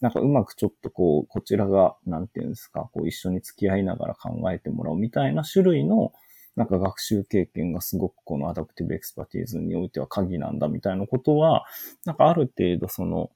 [0.00, 6.12] なんかうまくちょっとこう、こちらが、なんていうんですか、こう一緒に付き合いながら考えてもらうみたいな種類の、
[6.56, 11.64] なんか学習経験がすごくこの adaptive expertise においては鍵なんだみたいなことは、
[12.04, 13.30] なんかある程度その、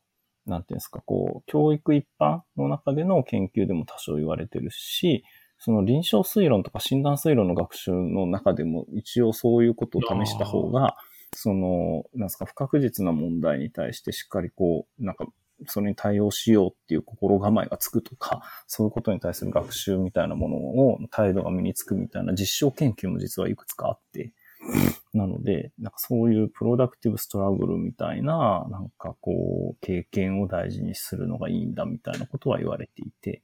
[0.47, 5.25] なんていうんですか、こう、教育一般の中での研究でも多少言われてるし、
[5.59, 10.97] その臨床推論とか診断推論の学習の中でも一応そういうことを試した方が、
[11.35, 15.27] その、なんですか、不確実な問題に対してしっかりこう、なんか、
[15.67, 24.33] それに対応しようっていう心構えがつくとか、そういうことに対する学習みたいなものを、態度が身につくみたいな実証研究も実はいくつかあって、
[25.15, 33.43] なので、なんかそういう productive struggle みたいな、なんかこう、経験を大事にするのがいいんだみたいなことは言われていて、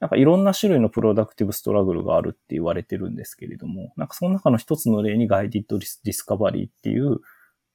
[0.00, 7.20] なんかいろんな種類の productive struggle があるって言われてるんですけれども、なんかその中の一つの例にガイディッドディスカバリーっていう、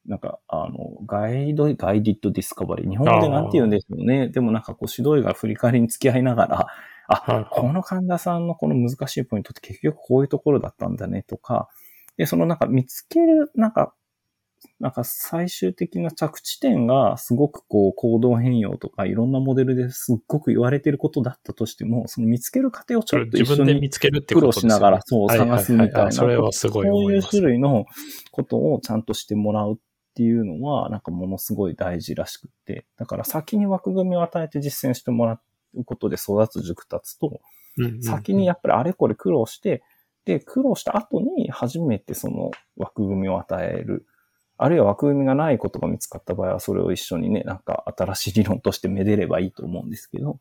[0.06, 2.90] なんか、あの、ガイド、 guided discovery。
[2.90, 4.30] 日本語でなんて言うんでしょうね。
[4.30, 6.68] でもなんかこう指導医が振り返りに付き合いながら、
[7.10, 11.70] あ、はいこの患者さんのこの難しいポイントって結局こういうところだったんだねとか、
[12.18, 13.94] で、そのなんか見つける、なんか、
[14.80, 26.12] なんか最終的な着地点がすごくこう行動変容とかいろんなモデルですっごく言われてることだったとしても、その見つける過程をちょっと自分で一緒に見つけるって苦労しながらそうはいはいはい探すみたいな。
[26.12, 27.30] それはすごいそういう思います。
[27.30, 27.86] 種類の
[28.32, 29.78] ことをちゃんとしてもらうっ
[30.16, 32.86] ていうのは、なんかものすごい大事らしくって。
[32.98, 35.40] だから先に枠組みを与えて実践してもら
[35.76, 37.42] うことで育つ熟達と、
[38.02, 39.84] 先にやっぱりあれこれ苦労して、
[40.28, 44.06] で、苦労した後に初めてその枠組みを与える。
[44.58, 50.40] あるいは枠組みがないことが見つかった場合は、それを一緒にね、なんか新しい理論としてめでればいいと思うんですけど、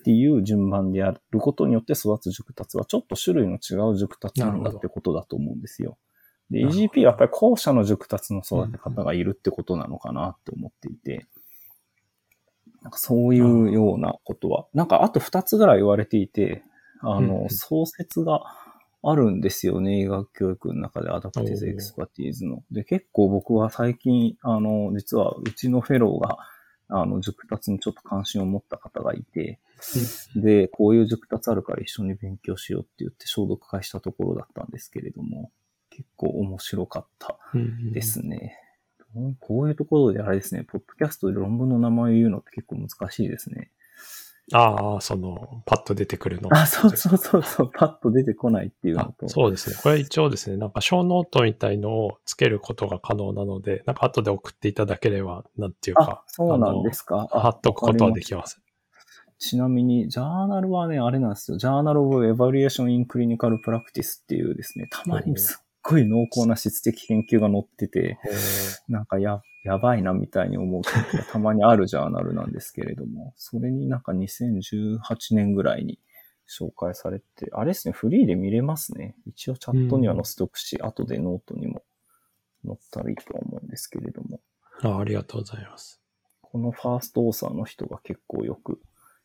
[0.00, 5.98] っていう順番でやることによって育つ熟達はちょっと種類の違う熟達なんだってことだと思うんですよ。
[6.50, 11.26] で、EGP はやっぱり後者の熟達の育て方がいるってことなのかなって思っていて、
[12.82, 16.64] なんかそういうようなことは、なんかあと二つぐらい言われていて、
[17.02, 17.50] あうんうの、ん。
[17.50, 18.42] 総説が
[19.02, 22.64] あるんですよね、医学教育の中で adaptive expertise の。
[22.70, 26.38] で、結構僕は最近、あの、実はうちのフェローが、
[26.88, 29.60] あの、熟達にちょっと関心を持った方がいて、
[30.34, 35.52] で、こういう熟達あるから一緒に勉強しようって言って抄読会したところだったんですけれども、
[35.90, 38.56] 結構面白かったうんうんですね。
[39.40, 43.70] こういうところであれですね、ポッドキャストで論文の名前を言うのって結構難しいですね。
[44.52, 46.48] ああ、その、パッと出てくるの。
[46.52, 49.28] あ、そうそうそうそう、パッと出てこないっていうのあと。
[49.28, 49.76] そうですね。
[49.82, 57.28] これ一応ですね、なんか show note みたいのをつけることが可能なので、なんか後で送っていただければ、なんていうあか、、そうなんですか。
[57.30, 58.60] あ貼っとくことはできます。
[59.38, 61.58] ちなみに、ジャーナルはね、あれなんですよ。
[61.58, 68.18] Journal of Evaluation in Clinical Practice っていうですね、たまにすっごい濃厚な質的研究が載ってて、
[68.88, 74.98] なんかや、やばいなみたいに思う研究がたまにあるジャーナルなんですけれども、それになんか2018
[75.32, 75.98] 年ぐらいに
[76.48, 79.14] 紹介されて、あれですね、フリーで見れますね。
[79.26, 81.82] 一応チャットには載せておくし、後でノートにも
[82.66, 84.40] 載ったらいいとは思うんですけれども、
[84.82, 86.00] あありがとうございます。
[86.42, 88.76] この first author の人が結構よく、い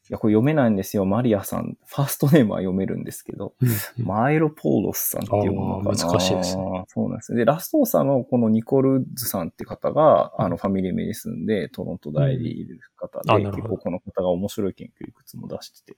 [0.10, 1.06] や、これ読めないんですよ。
[1.06, 1.78] マリアさん。
[1.86, 3.54] ファーストネームは読めるんですけど、
[3.98, 5.92] マイロ・ポーロスさんっていうものかな。
[5.92, 6.84] あー難しいですね。
[6.88, 7.38] そうなんですよ。
[7.38, 15.98] で、 last author のこのニコルズさんって方が、あの、 family medicine でトロント大にいる方で、うん結構この方が面白い研究いくつも出してて、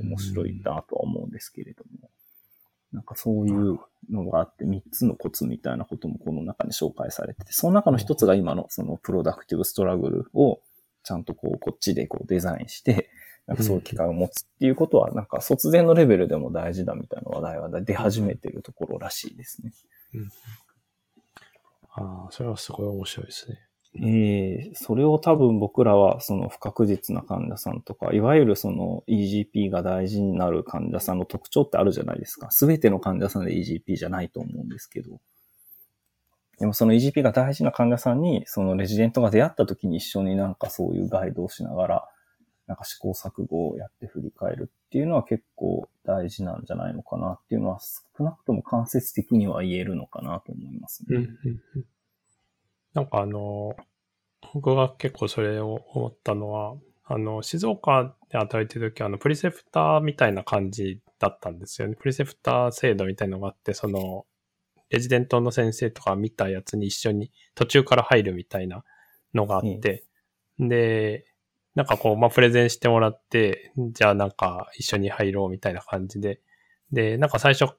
[0.00, 2.10] 面白いなとは思うんですけれども、
[2.92, 3.78] なんかそういう
[4.10, 10.60] のがあって、3つのコツみたいなこともこの中に紹介されてて、その中の一つが今のそのプロダクティブストラグルを
[11.02, 13.10] ちゃんとこう、こっちでこうデザインして、
[13.46, 19.72] なんかそういう機会を持つっていうことは、なんか卒前のレベルでも大事だみたいな話題は出始めてるところらしいですね。
[21.94, 23.58] ああ、それはすごい面白いですね。
[24.02, 32.50] ええそれを多分僕らはその不確実な患者さんとか、いわゆるその EGP が大事になる患者さんの特徴ってあるじゃないですか。
[32.50, 35.18] すべての患者さんで EGP じゃないと思うんですけど。
[36.58, 42.08] でもその EGP が大事な患者さんに、そのレジデントが出会った時に一緒になんかそういうガイドをしながら、
[42.66, 51.16] なんか試行錯誤をやって振り返るっていうのは結構大事なんじゃないのかなっていうのは少なくとも間接的には言えるのかなと思いますね。
[51.16, 51.30] うんうん
[51.76, 51.84] うん
[52.96, 53.76] なんかあの、
[54.54, 61.94] 僕が結構それを思ったのは、あの、静岡で働いてる時は、あの、プリセプターみたいな感じだったんですよね。
[61.94, 64.24] プリセプター制度みたいなのがあって、その、
[64.88, 68.82] レジデントの先生とか見たやつに一緒に途中から入るみたいな
[69.34, 70.04] のがあって、
[70.58, 71.26] で、
[71.76, 76.40] なんかこう、まあ、プレゼンしてもらって、じゃあなんか一緒に入ろうみたいな感じで、
[76.90, 77.72] で、なんか最初、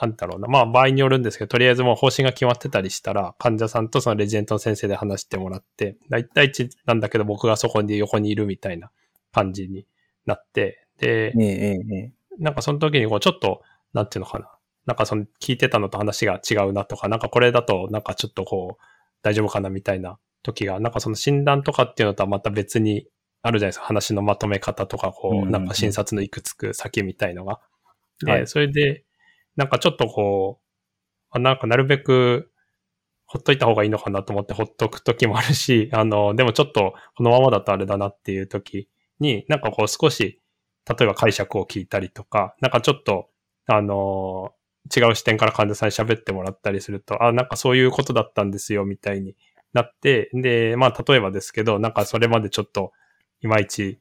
[0.00, 0.48] なんだろうな。
[0.48, 8.90] まあ場合によるんですけど、とりあえずもう方針が決まってたりしたら、患者さんとそのレジェントの先生で話してもらって、大体一なんだけど僕がそこに横にいるみたいな
[9.32, 9.84] 感じに
[10.26, 11.32] なって、で、
[12.38, 14.50] なんかその時にこうちょっと、なんていうのかな。
[14.86, 18.82] なんかその聞いてたのと話が違うなとか、なんかこれだとなんかちょっとこう
[19.22, 23.06] 大丈夫かなみたいな時が、なんかその診断とかっていうのとはまた別に
[23.42, 23.86] あるじゃないですか。
[23.86, 27.60] 話のまとめ方とか、こう、なんか診察のいくつく先みたいのが。
[28.24, 29.04] で、はいそれで、
[29.56, 30.64] なんかちょっとこう、
[31.30, 32.50] あなんかなるべく
[33.32, 38.88] ほっといた方がいいのかなと思ってほっとく時もあるし、 あの、でもちょっとこのままだとあれだなっていう時
[39.20, 40.40] に、なんかこう少し、
[40.88, 43.30] 例えば解釈を聞いたりとか、なんかちょっと、
[43.66, 44.52] あの、
[44.94, 49.36] 違う視点から患者さんに喋ってもらったりすると、あ、なんかそういうことだったんですよ、みたいに
[49.74, 52.90] なって、で、まあ例えばですけど、なんかそれまでちょっと、
[53.42, 54.00] いまいち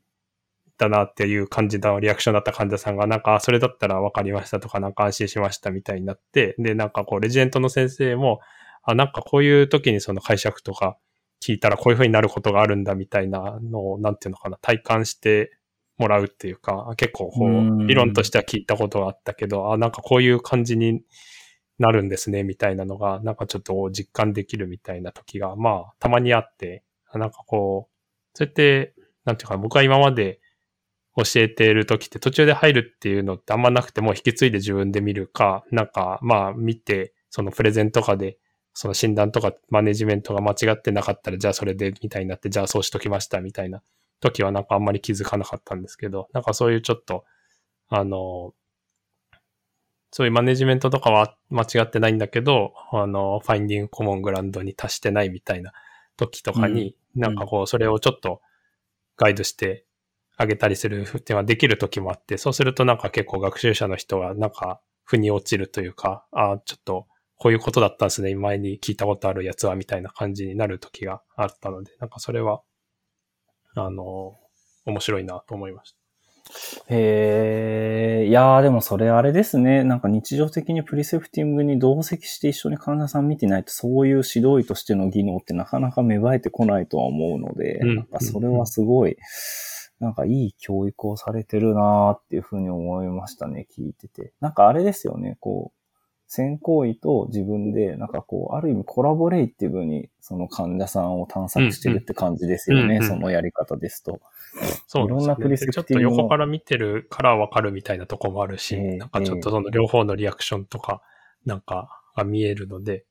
[0.78, 8.40] だなっていう感じのリアクションだった患者さんが、なんか、あそれだったら分かりましたとか、なんか安心しましたみたいになって、で、なんかこう、レジェントの先生も、
[8.84, 10.98] あ、なんかこういう時にその解釈とか
[11.42, 15.52] 聞いたらこういう風になることがあるんだみたいなのを、なんていうのかな、体感して
[15.98, 17.82] もらうっていうか、結構こうん。
[17.84, 21.04] う、理論としては聞いたことがあったけど、あ、なんかこういう感じに
[21.78, 26.84] なるんですね、みたいなのが、なんかちょっと実感できるみたいな時が、まあ、たまにあって、
[27.14, 28.94] なんかこう、そうやって、
[29.26, 30.40] なんていうかな、僕は今まで
[31.16, 38.38] 教えてる時って途中で入るっていうのってあんまなくても引き継いで自分で見るか、なんかまあ見て、そのプレゼンとかで、
[38.74, 43.82] その診断とかマネジメントが間違ってなかったら、じゃあそれでみたいになって、じゃあそうしときましたみたいな
[44.22, 47.26] 時はなんかあんまり気づかなかったんですけど、なんかそういうちょっと、
[47.90, 48.54] あの、
[50.12, 55.72] そういうマネジメントとかは間違ってないんだけど、あの、ファインディングコモングランドに達してないみたいな
[56.18, 58.42] 時とかに、なんかこう、それをちょっと
[59.20, 59.86] ガイドして
[60.38, 67.06] あげたりするっていうのはできる時もあって、そうするとなんか結構学習者の人はなんか腑に落ちるというか、ああちょっと
[67.36, 72.62] こういうことだったんですね、前に聞いたことあるやつはみたいな感じになる時があったので、なんかそれは、
[73.76, 74.38] あの、
[74.86, 75.99] 面白いなと思いました。
[76.88, 79.84] へえ、いやーでもそれあれですね。
[79.84, 89.18] なんか日常的にプリセプティングに同席して一緒に患者さん見てないと、そういう指導医としての技能ってなかなか芽生えてこないとは思うので、うんなんかそれはすごい、
[90.00, 94.34] なんかいい教育をされてるなーっていうふうに思いましたね、聞いてて。
[94.40, 95.79] なんかあれですよね、こう、
[96.32, 104.22] 先行医と自分で、なんかこう、ある意味コラボレイティブに、その患者さんを探索してるって感じですよね、うんうんそのやり方ですと。
[104.54, 105.04] そうですね。
[105.06, 111.02] いろんなプリセプちょっと横から見てるからわかるみたいなとこもあるし、ええなんかちょっとその両方のリアクションとか、
[111.48, 113.06] なんかが見えるので、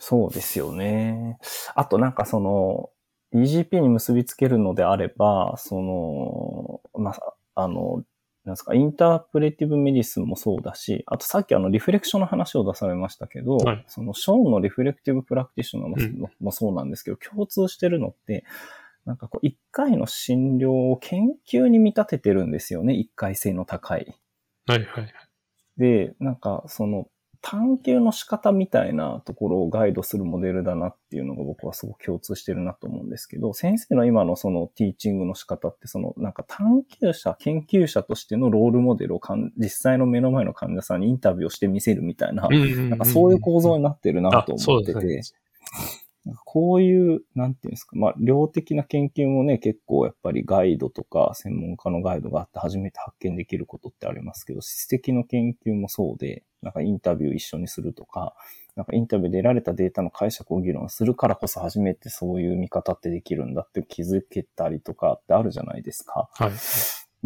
[0.00, 1.38] そうですよね。
[1.76, 2.90] あとなんかその、
[3.34, 8.02] EGP に結びつけるのであれば、その、まあ、あの、
[8.44, 18.44] なんですか、 interpretive medicine もそうだし、あとさっきあのリフレクションの話を出されましたけど、はいそのショーンの reflective practitioner も,、うんもそうなんですけど、共通してるのって、
[19.04, 24.14] なんかこう、一回の診療を研究に見立ててるんですよね、一回性の高い。
[24.66, 25.12] はいはい。
[25.76, 27.06] で、なんかその
[27.42, 39.20] 探求の仕方みたいなところをガイドするモデルだなっていうのが僕はすごく共通してるなと思うんですけど、先生の今のその teaching の仕方ってそのなんか探求者、研究者としてのロールモデルを
[39.56, 45.22] 実際の目の前の患者さんにインタビューをしてみせるみたいな、なんかそういう構造になってるなと思ってて、
[46.24, 58.34] なんかこういう、なんていうんですか、まあ、量的な研究もね、結構やっぱりガイドとか専門家のガイドがあって初めて発見できることってありますけど、質的の研究もそうで、なんかインタビュー一緒にするとか、
[58.76, 66.30] なんかインタビューで得られたデータの解釈を議論するからこそ初めてそういう見方ってできるんだって気づけたりとかってあるじゃないですか。
[66.34, 66.52] はい。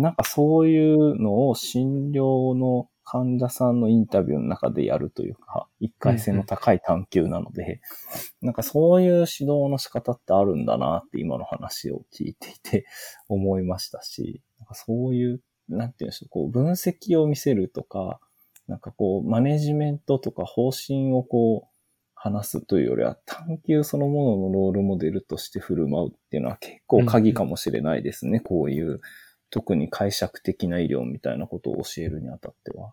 [0.01, 7.80] なんかそういうのを診療の患者さんのインタビューの中でやるというか、一回性の高い探求なので、
[8.42, 12.84] なんかそういう指導の仕方ってあるんだなって今の話を聞いていて
[13.28, 18.18] 思いましたし、なんかそういう、なんていうんでしょう、こう分析を見せるとか、
[18.66, 21.76] なんかこう、マネジメントとか方針をこう、
[22.16, 28.38] 話すというよりは探求そのもののロールモデルとして振る舞うっていうのは結構鍵かもしれないですね。
[28.38, 29.00] うん、こういう
[29.51, 32.92] 特に解釈的な医療みたいなことを教えるにあたっては。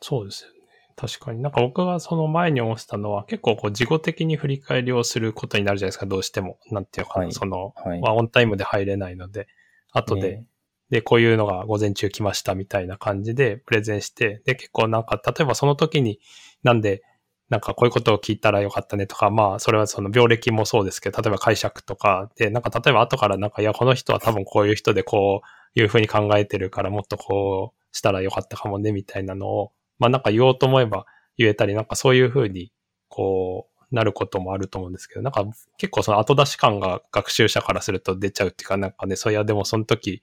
[0.00, 0.58] そうですよね。
[0.96, 1.40] 確かに。
[1.40, 6.58] なんか僕がその前に思ってたのは結構こう事後的に振り返りをすることになるじゃないですか、どうしても。
[6.70, 9.46] なんていうか、はい、その、はい、まあオンタイムで入れないので、
[9.92, 10.46] 後で、ね、
[10.90, 16.18] で、こういうのが午前中来ましたみたいな感じでプレゼンして、で、結構なんか、例えばその時に
[16.62, 17.02] なんで
[17.48, 31.06] なんかこういうことを聞いたらよかったねとか、まあそれはその病歴もそうですけど、例えば解釈とかで、なんか例えば後からなんか、いや、この人は多分こういう人でこういうふうに考えてるからもっとこうしたらよかったかもねみたいなのを、まあなんか言おうと思えば
[31.36, 32.72] 言えたり、なんかそういうふうに
[33.08, 35.44] こうなることもあると思うんですけど、なんか
[35.78, 40.22] 結構その後出し感が学習者からすると出ちゃうっていうか、なんかね、そういやでもその時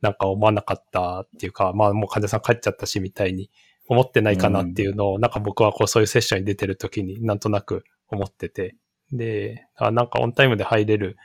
[0.00, 3.50] なんか思わなかったっていうか、まあもう患者さん帰っちゃったしみたいに
[3.88, 8.76] 思ってないかなっていうのを、なんか僕はこうそういうセッションに出てる時になんとなく思ってて、
[9.12, 11.16] で、あなんかオンタイムで入れる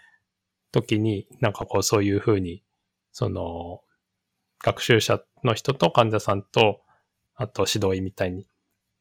[0.71, 2.63] 時に、なんかこうそういうふうに、
[3.15, 3.79] その、
[4.59, 6.81] 学習者の人と患者さんと、
[7.35, 8.45] あと指導員みたいに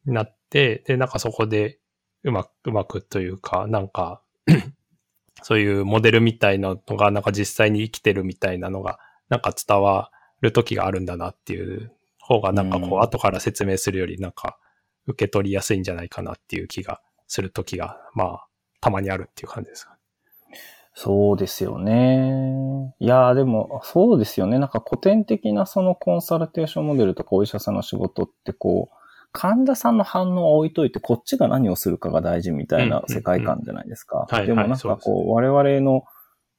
[0.05, 1.79] なって、で、なんかそこで
[2.23, 4.21] うまく、うまくというか、なんか
[5.43, 11.91] そういうモデルみたいなのが、なんか実際に生きてるみたいなのが、なんか伝わる時があるんだなっていう
[12.21, 14.57] 方がなんかこう、後から説明するよりなんか
[15.07, 18.47] 受け取りやすいんじゃないかなっていう気がするときが、まあ、
[18.79, 19.94] たまにあるっていう感じですか。
[20.97, 22.93] そうですよね。
[22.99, 24.59] いやでも、そうですよね。
[24.59, 28.95] なんか古典的なそのコンサルテーションモデルとかお医者さんの仕事ってこう、
[29.33, 34.25] 患者さんの反応を置いといて、こっちが何をするかが大事みたいな世界観じゃないですか。
[34.45, 36.05] でもなんかこう、我々の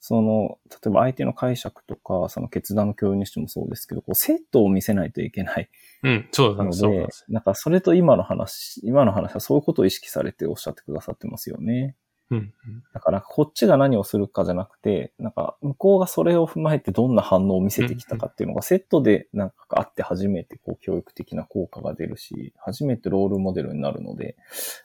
[0.01, 5.68] その、例えば相手の解釈とか、その決断の共有にしてもそうですけど、こう、セットを見せないといけない。
[6.05, 6.84] うん、そうなんです。
[6.84, 11.97] ので、なんかそれと今の話、今の話はそういうことを意識されておっしゃってくださってますよね。
[12.31, 12.53] うん、
[12.93, 24.37] だから、こっちが何をするかじゃなくて、なんか、向こうがそれを踏まえてどんな反応を見せてきたかっていうのがセットでなんかあって初めてこう教育的な効果が出るし、初めてロールモデルになるので、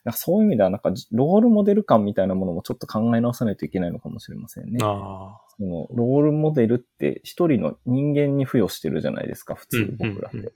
[0.04, 4.80] なんかそういう意味ではなんかロールモデル感みたいなものもちょっと考え直さないといけないのかもしれませんね。
[4.84, 10.54] あそのロールモデルって一人の人間に付与してるじゃないですか、普通僕らって。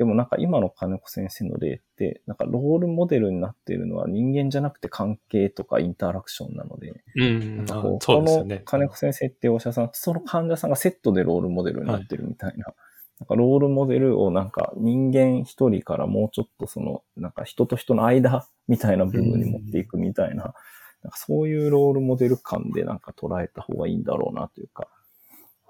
[0.00, 12.74] でもなんか今の金子先生の例って、なんかロールモデルになっているのは人間じゃなくて関係とかインタラクションなので、うん、なんかこう、この金子先生ってお医者さん、その患者さんがセットでロールモデルになってるみたいな、はい、
[13.18, 20.54] なんかロールモデルをなんか人間一人からもうちょっとその、なんか人と人の間みたいな部分に持っていくみたいな、
[21.02, 24.88] なんかそういうロールモデル感でなんか捉えた方がいいんだろうなというか、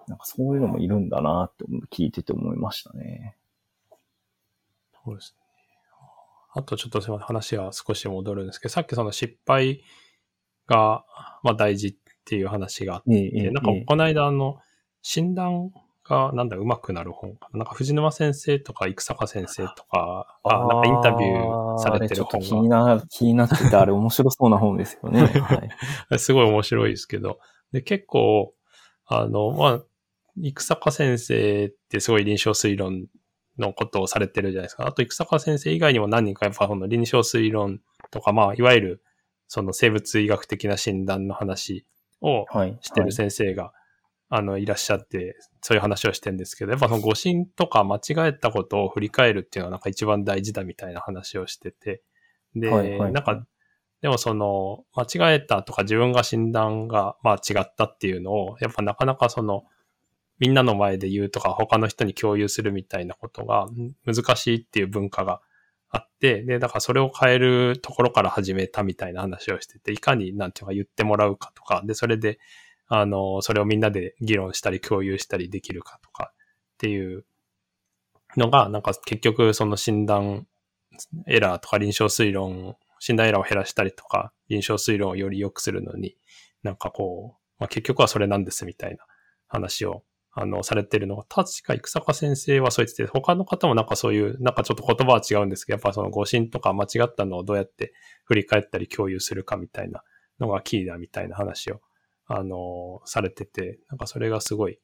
[0.06, 3.34] なんかそういうのもいるんだなって聞いてて思いましたね。
[5.04, 5.40] そうですね。
[6.52, 9.82] あとちょっとすみません、話は少し戻るんですけど、さっきその失敗
[10.66, 11.04] が、
[11.42, 11.94] まあ大事っ
[12.24, 14.58] ていう話があって、ええ、なんかこの間あの、
[15.02, 15.70] 診断
[16.04, 17.58] がなんだ上手くなる本かな。
[17.60, 22.46] なんか藤沼先生とか生坂先生とか、あなんかインタビューされてる本が。
[22.46, 25.22] 気にな、気になってて、あれ面白そうな本ですよね。
[26.08, 27.38] はい、すごい面白いですけど。
[27.72, 28.54] で、結構、
[29.06, 29.82] あの、まあ、
[30.36, 33.06] 生坂先生ってすごい臨床推論
[33.60, 34.86] のことをされてるじゃないですか。
[34.86, 37.80] あと、生坂先生以外にも何人かやっぱこの臨床推論
[38.10, 39.02] とか、まあ、いわゆる
[39.46, 41.86] その生物医学的な診断の話
[42.20, 42.46] を
[42.80, 43.72] してる先生が、はい
[44.30, 52.02] はい、あの、いらっしゃって、そういう話をしてるんですけど、やっぱその誤診とか間違えたことを振り返るっていうのはなんか一番大事だみたいな話をしてて、
[52.54, 53.46] で、はいはい、なんか、
[54.00, 59.64] でもその、間違えたとか自分が診断がまあ違ったっていうのを、やっぱなかなかその、
[60.40, 63.68] みんなの前で言うとか、他の人に共有するみたいなことが
[64.06, 65.40] 難しいっていう文化が
[65.90, 72.38] あって、で、だからそれを変えるところから始めたみたいな話をしてて、いかになんていうか言ってもらうかとか、で、それで、
[72.88, 76.36] あの、それをみんなで議論したり共有したりできるかとかっ
[76.78, 77.24] ていう
[78.36, 80.46] のが、なんか結局その診断
[81.26, 86.16] エラーとか臨床推論、診断エラーを減らしたりとか、臨床推論をより良くするのに、
[86.62, 89.04] なんかこう、まあ、結局はそれなんですみたいな
[89.46, 90.02] 話を
[90.32, 97.92] あの、されてるのが、確か生坂先生はそう言ってて、他の方もなんかそういう、なんかちょっと言葉は違うんですけど、やっぱその誤信とか間違ったのをどうやって
[98.24, 100.02] 振り返ったり共有するかみたいな
[100.38, 101.80] のがキーだみたいな話を、
[102.26, 104.78] あの、されてて、なんかそれがすごい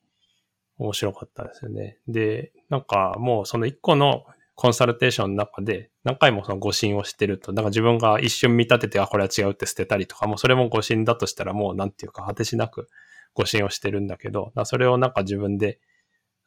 [0.79, 1.99] 面白かったですよね。
[2.09, 4.25] で、なんかもうその一個の
[4.57, 12.89] コンサルテーションの中で何回もその誤信をしてると、なんか自分が一瞬見立てて、あ、これは違うって捨てたりとか、もうそれも誤信だとしたらもうなんていうか果てしなく
[13.37, 15.79] 誤信をしてるんだけど、それをなんか自分で、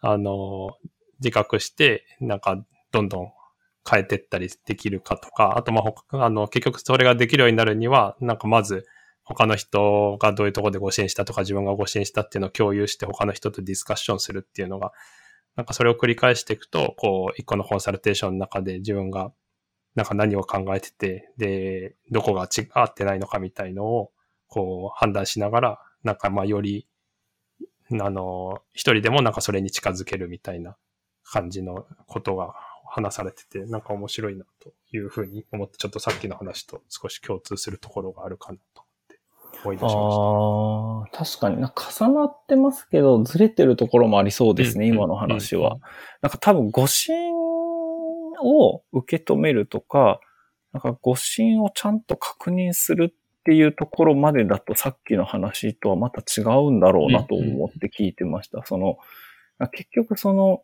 [0.01, 0.71] あの、
[1.19, 3.31] 自覚して、なんかどんどん
[3.89, 8.85] 変えてったりできるかとか、あとまあ、あの、結局それができるようになるには、なんかまず、
[9.23, 14.91] 他の人がどういうとこで誤信したとか自分が誤信したっていうのを共有して他の人とディスカッションするっていうのが
[15.59, 19.33] なんかそれを繰り返していくと、こう、一個のコンサルテーションの中で自分が、
[19.93, 24.11] なんか何を考えてて、で、どこが違ってないのかみたいのを、
[24.47, 26.87] こう、判断しながら、なんかまあより、
[27.91, 30.77] あの、一人でもなんかそれに近づけるみたいな
[31.23, 32.53] 感じのことが
[32.85, 38.83] 話されてて、なんか面白いなというふうに思って、ちょっとさっきの話と少し共通するところがあるかなと
[39.63, 39.97] 思い出しました。
[39.97, 45.75] ああ、確かにな重なってますけど、ずれてるところもありそうですね、うん、今の話は。
[45.75, 45.79] うん、
[46.21, 47.15] なんか多分、誤信
[48.41, 50.19] を受け止めるとか、
[50.71, 58.59] なんか誤信をちゃんと確認するっていうところまでだとさっきの話とはまた違うんだろうなと思って聞いてました。
[58.59, 58.97] うん、その、
[59.71, 60.61] 結局その、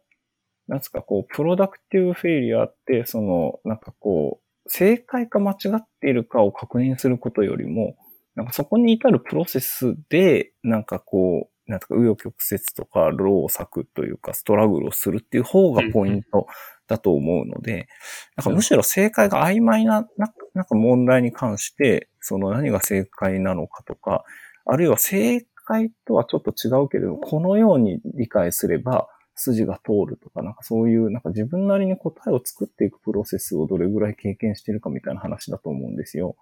[0.67, 7.95] なんつかこう、プロダクティブフェイリアって、その、なんかこう、正解か間違っているかを確認することよりも、
[8.35, 16.45] なんかそこに至るプロセスで、なんかこう、なんとか、紆余曲折とか、労作というか、ストラグルをするっていう方がポイント
[16.87, 17.87] だと思うので、
[18.35, 20.07] なんかむしろ正解が曖昧な、
[20.53, 24.23] なんか問題に関して、その何が正解なのかとか、
[24.65, 36.35] あるいは正解とはちょっと違うけれど、このように理解すれば筋が通るとか、なんかそういう、なんか自分なりに答えを作っていくプロセスをどれぐらい経験してるかみたいな話だと思うんですよ。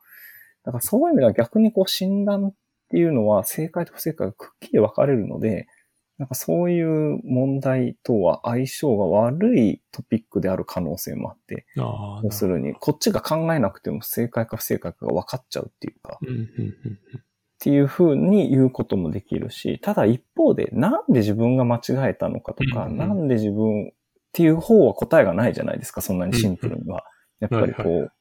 [0.64, 2.54] だからそういう意味では逆にこう診断っ
[2.90, 5.68] ていうのは正解と不正解がくっきり分かれるので、
[6.18, 11.66] なんかそういう問題とは相性が悪いトピックである可能性もあって、
[12.24, 17.20] 要するに、こっちが考えなくても正解か不正解かが分かっちゃうっていうか、っ
[17.60, 23.92] ていうふうに言うこともできるし、ただ一方で、なんで自分が間違えたのかとか、なんで自分っ
[24.34, 27.04] ていう方は答えがないじゃないですか、そんなにシンプルには。
[27.40, 28.12] やっぱりこう、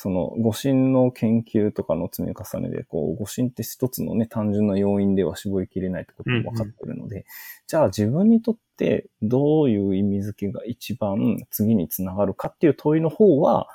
[0.00, 7.24] その、誤診の研究とかの積み重ねで、こう、誤診って一つのね、単純な要因では絞りきれないってことも分かってるので、うんうん、
[7.66, 13.66] じゃあ自分にとってどういう意味付けが一番次につながるかっていう問いの方は、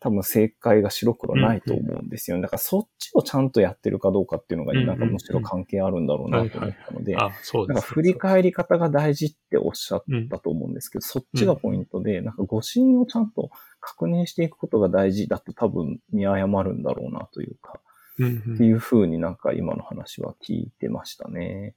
[0.00, 2.42] 多分正解が白黒ないと思うんですよ、ね。
[2.42, 13.50] だからそっちをちゃんとやってるかどうかっていうのが、なんかむしろ関係あるんだろうなと思ったので、なんか振り返り方が大事っておっしゃったと思うんですけど、そっちがポイントで、なんか誤信をちゃんと
[13.80, 17.80] 確認していくことが大事だと多分見誤るんだろうなというか、
[18.14, 21.76] っていうふうになんか今の話は聞いてましたね。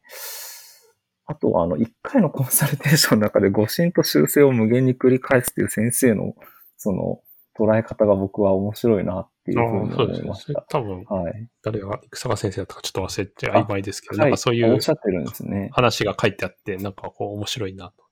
[1.26, 6.36] あとはあの、一回のコンサルテーションの中で誤信と修正を無限に繰り返すっていう先生の、
[6.78, 7.22] その、
[7.58, 10.62] 捉え方が僕は面白いなっていうふうに思いました。
[10.62, 15.70] ね、多分、はい、誰が、草川先生だったかちょっと忘れて曖昧ですけど、なんかそういう、おっしゃってるんですね。
[15.74, 18.04] 話が書いてあって、なんかこう面白いなと。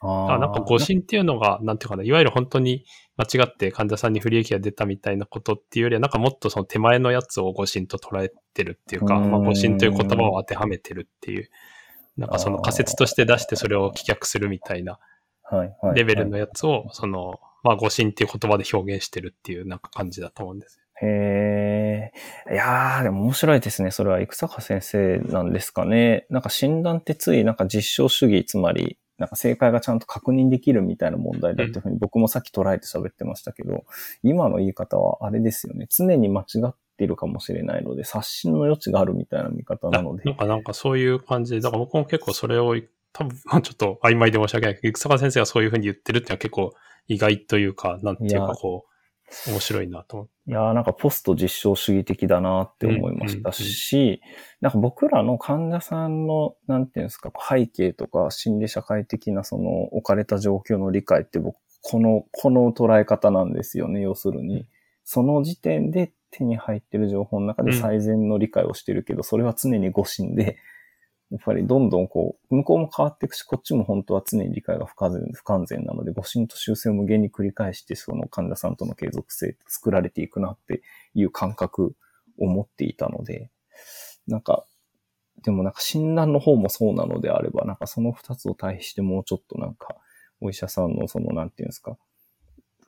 [0.00, 2.84] あなんか誤診っていうのが、なんていうかな、いわゆる本当に
[3.16, 11.48] 間違って患者さんに不利益が出たみたいなことっていうよりは、なんかもっとその手前のやつを誤診と捉えてるっていうか、まあ、誤診という言葉を当てはめてるっていう、
[12.16, 14.98] なんかその仮説として出してそれを棄却するみたいな
[15.94, 22.12] レベルのやつを、その、まあ、誤信っていう言葉で表現してるっていうなんか感じだと思うんですへ
[22.48, 22.52] え。
[22.52, 23.90] いやー、でも面白いですね。
[23.90, 26.26] それは生坂先生なんですかね。
[26.28, 33.84] なんか診断ってついなんか実証主義、つまり、なんか正解がちゃんと確認できるみたいな問題だっていうふうに僕もさっき捉えて喋ってましたけど、
[34.22, 35.86] 今の言い方はあれですよね。
[35.90, 40.22] 常に間違っているかもしれないので、刷新の余地があるみたいな見方なので。
[40.24, 42.76] なんかなんかそういう感じで、だから僕も結構それを
[43.12, 46.74] 多分、 ちょっと曖昧で申し訳ないけど、生坂先生がそういうふうに言ってるっていうのは結構
[47.08, 48.97] 意外というか、なんていうかこう、
[49.46, 50.28] 面白いなと。
[50.46, 54.22] いやーなんかポスト実証主義的だなって思いましたし、
[54.60, 64.66] なんか僕らの患者さんの、なんていうんですか、背景とか心理社会的なその置かれた状況の理解って僕、この、この捉え方なんですよね、要するに。
[65.04, 70.56] その時点で手に入ってる情報の中で最善の理解をしてるけど、それは常に誤信で、
[71.30, 80.82] やっぱりどんどんこう、向こうも変わっていくし、こっちも本当は常に理解が不完全不完全なので、誤信と修正を無限に繰り返して、その患者さんとの継続性作られていくなって
[81.14, 81.94] いう感覚
[82.38, 83.50] を持っていたので、
[84.26, 84.64] なんか、
[85.42, 89.96] でもなんか診断の方もそうなのであれば、なんかその二つを対比してもうちょっとなんか、
[90.40, 91.98] お医者さんのその、なんていうんですか、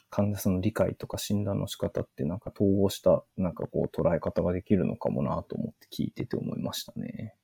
[0.08, 7.34] 患者さんの理解とか診断の仕方ってなんか統合した、なんかこう捉え方ができるのかもなと思って聞いてて思いましたね。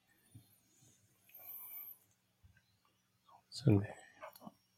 [3.59, 3.95] そうね。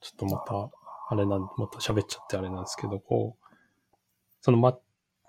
[0.01, 0.70] ちょっとまた、
[1.11, 3.47] あれなん、もっと喋っちゃってあれなんですけど、こう、
[4.41, 4.79] そのま、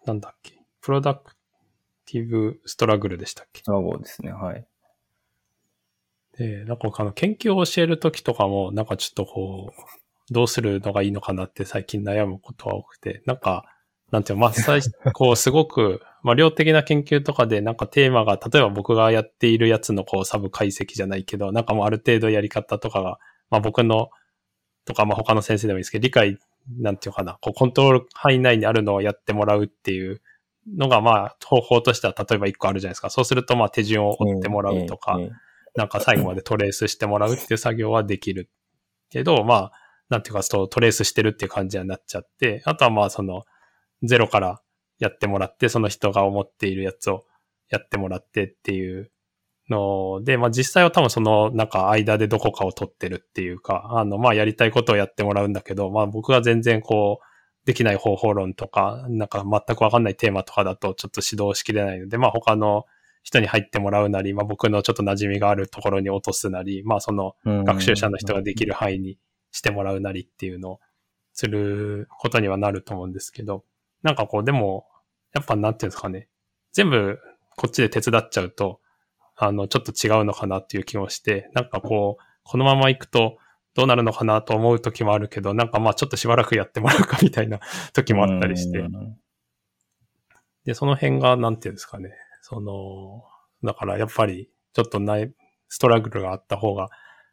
[0.06, 1.34] なんだっけ、プロダク
[2.06, 3.62] ティブストラグルでしたっけ？
[3.64, 4.68] スラゴですね、はい。
[6.38, 13.66] で、なんかあの研究を教えるときとかも、なんかちょっとこう、どうするのがいいのかなって最近悩むことは多くて、なんか、
[14.12, 23.20] なんていうの、まあ、最初、 こう、すごく、まあ、量的な研究とかで、なんかテーマが、例えば僕がやっているやつのこう、サブ解析じゃないけど、なんかもうある程度やり方とかが、
[23.50, 24.10] まあ僕の、
[24.86, 26.40] とか、まあ他の先生でもいいですけど、理解、
[26.80, 30.22] なんていうかな、こう、コントロール範囲内にあるのをやってもらうっていう
[30.68, 33.10] のが、まあ、方法としては、例えば一個あるじゃないですか。
[33.10, 35.20] そうすると、まあ、手順を追ってもらうとか、
[35.76, 38.50] なんか最後までトレースしてもらうっていう作業はできる
[39.10, 39.72] けど、まあ、
[40.10, 43.44] なんていうか、そう、トレースしてるっていう感じになっちゃって、あとはまあ、その、
[44.04, 44.62] ゼロから
[44.98, 47.26] やってもらって、その人が思っているやつを
[47.70, 49.12] やってもらってっていう
[49.70, 57.26] ので、まあ実際は多分その、なんか間でどこかを取ってるっていうか、あの、まあやりたいことをやってもらうんだけど、まあ僕が全然こう、
[57.66, 62.86] できない方法論とか、なんか全くわかんないテーマとかだとちょっと指導しきれないので、まあ他の
[63.22, 69.20] 人に入ってもらうなり、まあ僕のちょっと馴染みがあるところに落とすなり、まあそのうん学習者の人ができる範囲に
[69.52, 70.80] してもらうなりっていうのを
[71.34, 73.64] することにはなると思うんですけど、
[74.02, 74.88] なんかこうでも、
[75.34, 76.28] やっぱなんていうんですかね、
[76.74, 77.20] 全部
[77.56, 78.80] こっちで手伝っちゃうと、
[79.42, 83.38] あの、ちょっと違うのかなっていう気もして、なんかこう、このまま行くと
[83.74, 87.60] どうなるのかなと思う時もあるけど、なんかまあちょっとしばらくやってもらうかみたいな
[87.94, 89.18] 時もあったりしてう、ん
[90.66, 92.12] で、その辺が、なんていうんですかね。
[92.42, 93.24] その、
[93.64, 95.34] だからやっぱり、ちょっとない、
[95.70, 96.90] ストラグルがあった方が、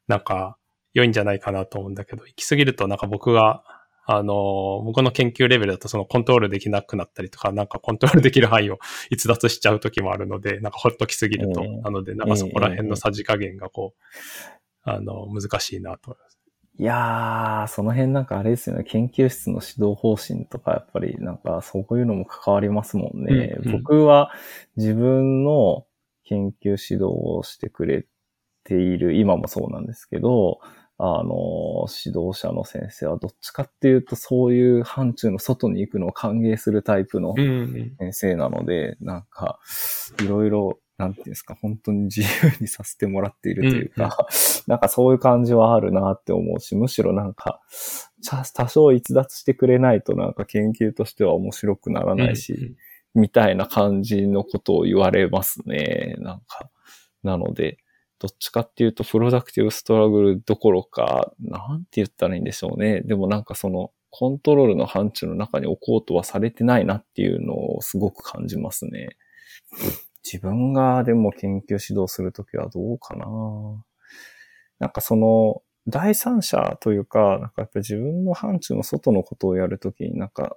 [0.07, 0.57] なんか、
[0.95, 3.65] 良いんじゃないかなと思うんだけど、行き過ぎるとなんか僕が、
[4.09, 8.79] あの、僕の研究レベルだとそのコントロールできなくなったりとか、なんかコントロールできる範囲を
[9.11, 11.63] 逸脱しちゃう時もあるので、なんかほっときすぎると。
[11.63, 14.01] ええなので、なんかそこら辺のさじ加減がこう、
[14.83, 16.39] あの、難しいなと思います。
[16.79, 23.57] いやー、その辺なんかあれですよね、研究室の指導方針とか、やっぱりなんかそういうのも関わりますもんね。
[23.61, 24.31] うんうん僕は
[24.77, 25.87] 自分の
[26.25, 28.07] 研究指導をしてくれ
[28.63, 30.61] ている、今もそうなんですけど、
[30.99, 37.35] あの、指導者の先生はどっちかっていうとそういう範疇の外に行くのを歓迎するタイプの。
[37.99, 39.59] 先生なので、なんか、
[40.23, 42.27] いろいろ、なんていうんですか、本当に自由
[42.63, 44.27] にさせてもらっているというか、
[44.67, 47.61] なんかそういう感じはあるなって思うし、むしろなんか、
[48.55, 52.75] 多少逸脱してくれないとなんか研究としては面白くならないし、
[53.15, 56.17] みたいな感じのことを言われますね。
[56.21, 56.71] なんか。
[57.23, 57.79] なので、
[58.19, 63.03] どっちかっていうと、プロダクティブストラグルどころか、なんて言ったらいいんでしょうね。
[63.03, 69.11] でもなんかその、コントロールの範疇の中に置こうとはされてないなっていうのをすごく感じますね。
[70.25, 73.27] 自分がでも研究指導するときはどうかな。
[74.79, 80.57] なんかその、第三者というか、なんかやっぱ自分の範疇の外のことをやるときになんか、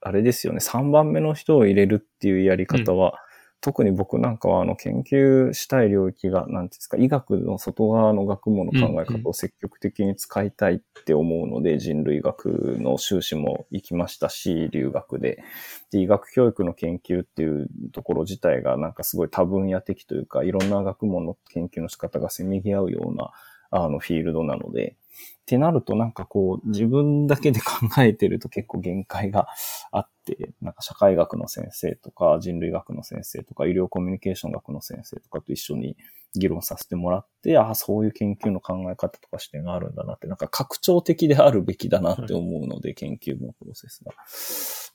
[0.00, 3.18] あれですよね、3番目の人を入れるっていうやり方は、
[3.64, 15.42] 特に僕なんかはあの研究したい領域が、なんていうんですか、医学の外側の学問の考え方を積極的に使いたいって思うので、人類学の修士も行きましたし、留学で。
[15.90, 23.30] で、医学教育の研究っていうところ自体がなんかすごい多分野的というか、いろんな学問の研究の仕方がせめぎ合うような、
[23.76, 24.96] あの、フィールドなので、
[25.42, 29.48] ってなるとなんかこう、自分だけで考えてると結構限界が
[29.90, 35.96] あって、なんか社会学の先生とか人類学の先生とか医療コミュニケーション学の先生とかと一緒に
[36.34, 44.12] 議論させてもらって、ああ、そういう研究の考え方とか視点があるんだなって、なんか拡張的であるべきだなって思うので、研究のプロセスが。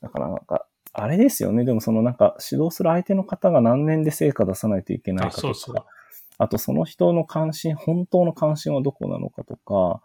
[0.01, 1.65] だからなんか、あれですよね。
[1.65, 5.75] でもそのなんか指導する相手の方が何年で成果出さないといけないかとか、そうそう
[6.39, 10.01] あとその人の関心、本当の関心はどこなのかとか、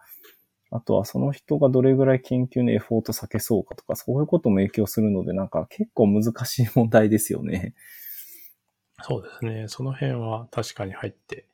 [0.71, 7.75] あとはその人がどれぐらい研究にエフォート避けそうかとか、そういうことも影響するので、なんか結構難しい問題ですよね。
[9.03, 9.69] そうですね。
[9.69, 11.47] その辺は確かに入って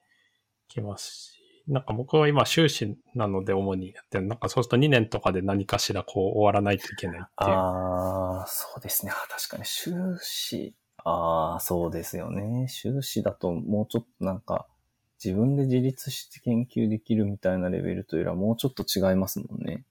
[0.68, 7.50] きますし、なんか僕は今修士なので主にやってる、なんかそうすると2年とかで何かしらこう終わらないといけないっていう。
[7.50, 9.12] ああ、そうですね。
[9.12, 10.74] あ確かに修士。
[11.04, 12.68] ああ、そうですよね。
[12.68, 14.66] 修士だともうちょっとなんか、
[15.22, 19.84] 自分で自立して研究できるみたいなレベルというよりはもうちょっと違いますもんね。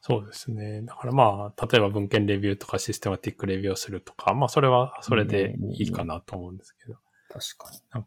[0.00, 0.82] そうですね。
[0.82, 6.94] だからまあ、例えば文献レビューとかシステマティックレビューをするとか、まあそれはそれでいいかなと思うんですけど。
[7.28, 8.04] 確かに。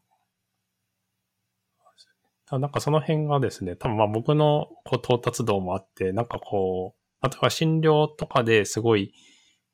[2.59, 9.13] なんかその辺がですね、多分まあ僕のこう到達度もあって、なんかこう、例えば診療とかですごい、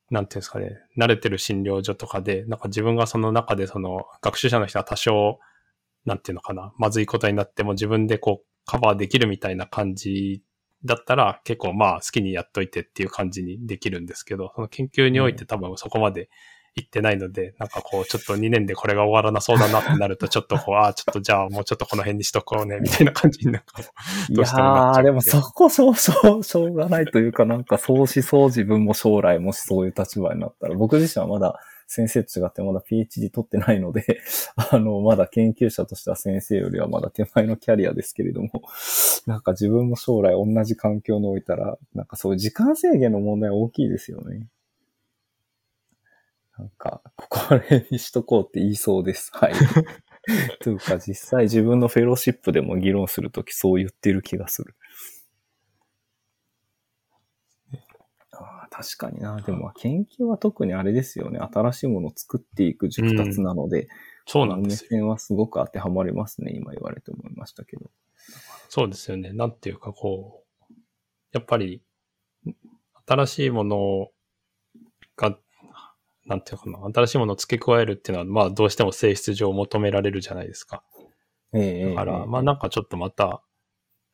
[0.09, 5.39] なんていうんですかね、慣れてる診療所とかで、なんか自分がその中でその学習者の人は多少、
[6.05, 10.41] なんていうのかな、まずいことになっても自分でこうカバーできるみたいな感じ
[10.85, 16.29] だったら結構まあ好きにやっといてっていう感じにできるんですけど、その研究において多分そこまで
[16.78, 23.82] 行ってないので、なんかこうちょっと2年でこれが終わらなそうだなってなると、ちょっとこう、 ああ、ちょっとじゃあもうちょっとこの辺にしとこうね、みたいな感じになんか、
[24.30, 34.21] どうしてもなっちゃういやー、でもそこ、そう、そう、しょうがないというか、なんかそうしそう自分も将来もしそういう立場になったら、僕自身はまだ先生と違ってまだ PhD 取ってないので、
[34.55, 38.49] あの、まだ研究者としては先生よりはまだ手前のキャリアですけれども、
[39.25, 44.47] なんか自分も将来同じ環境に置いたら、なんかそういう時間制限の問題は大きいですよね。
[46.57, 49.29] なんか、ここら辺にしとこうって言いそうです。
[49.33, 49.53] はい。
[50.59, 54.75] というか、実際自分のフェローシップでも議論するときそう言ってる気がする。
[58.33, 59.39] ああ確かにな。
[59.41, 61.39] でも、研究は特にあれですよね。
[61.39, 63.87] 新しいものを作っていく熟達なので、
[64.25, 64.87] そうなんですよ。
[64.91, 66.51] 目線はすごく当てはまりますね。
[66.53, 67.89] 今言われて思いましたけど。
[68.69, 69.31] そうですよね。
[69.31, 70.73] なんていうかこう、
[71.31, 71.81] やっぱり、
[73.05, 74.16] 新しいものが、
[76.28, 80.84] なんていうかな、新しいものを付け加えるっていうのは、まあどうしても性質上求められるじゃないですか。
[81.53, 83.41] ええだから、ええまあなんかちょっとまた、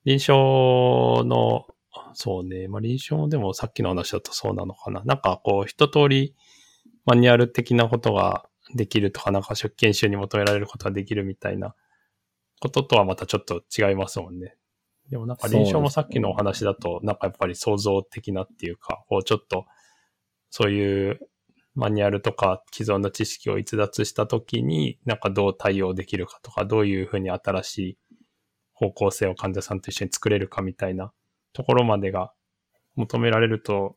[0.06, 1.66] 臨床の、
[2.14, 5.02] そうね、まあ臨床でもさっきの話だとそうなのかな。
[5.06, 6.36] なんかこう、一通り
[7.06, 8.46] マニュアル的なことが
[8.76, 11.76] できるとか、なんか出研修に求められることができるみたいな
[12.60, 14.56] こととはまたちょっと違いますもんね。
[15.10, 19.66] でもなんか臨床もさっきのお話だと、なんかやっぱり創造的なっていうか、こうちょっと、
[20.50, 21.20] そういう
[21.76, 27.98] マニュアルとか既存の知識を逸脱したときに、なんかどう対応できるかとか、どういうふうに新しい
[28.74, 31.12] 方向性を患者さんと一緒に作れるかみたいな
[31.54, 32.32] ところまでが
[32.96, 33.96] 求められると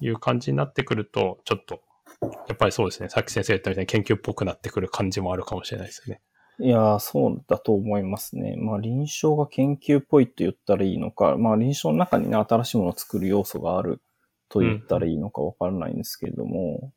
[0.00, 1.80] いう感じになってくると、ちょっと、
[2.22, 3.08] やっぱりそうですね。
[3.08, 6.20] さっき先生が言ったみたいに研究っぽくなってくる感じもあるかもしれないですよね。
[6.60, 8.56] いやー、そうだと思いますね。
[8.56, 14.00] まあ、臨床が研究っぽいと言ったらいいのか、まあ、臨床の中にね、新しいものを作る要素がある
[14.48, 16.92] と言ったらいいのかわからないんですけれども、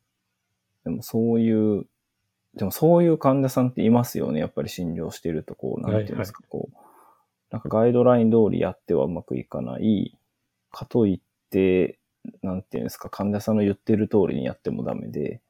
[0.84, 1.86] でもそういう、
[2.54, 4.40] でもそういう患者さんっていますよね。
[4.40, 6.76] やっぱり診療してると、こう、なんていうんですか、こう、
[7.50, 10.16] なんかガイドライン通りやってはうまくいかない、
[10.70, 11.98] かといって、
[12.42, 15.40] なんていうんですか、患者さんの言ってる通りにやってもダメで、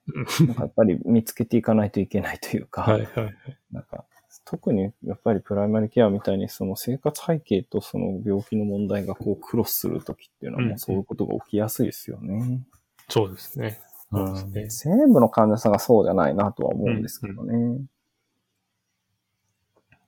[0.46, 3.34] なんかやっぱり見つけていかないといけないというか、 はいはい。
[3.70, 4.05] なんか、
[4.45, 12.61] 特にやっぱりプライマリケアみたいにその生活背景とその病気の問題がこうクロスするときっていうのはうんもうそういうことが起きやすいですよね。
[13.09, 13.80] そうですね。
[14.11, 17.80] そうですね全部の患者さんがそうじゃないなとは思うんですけどね。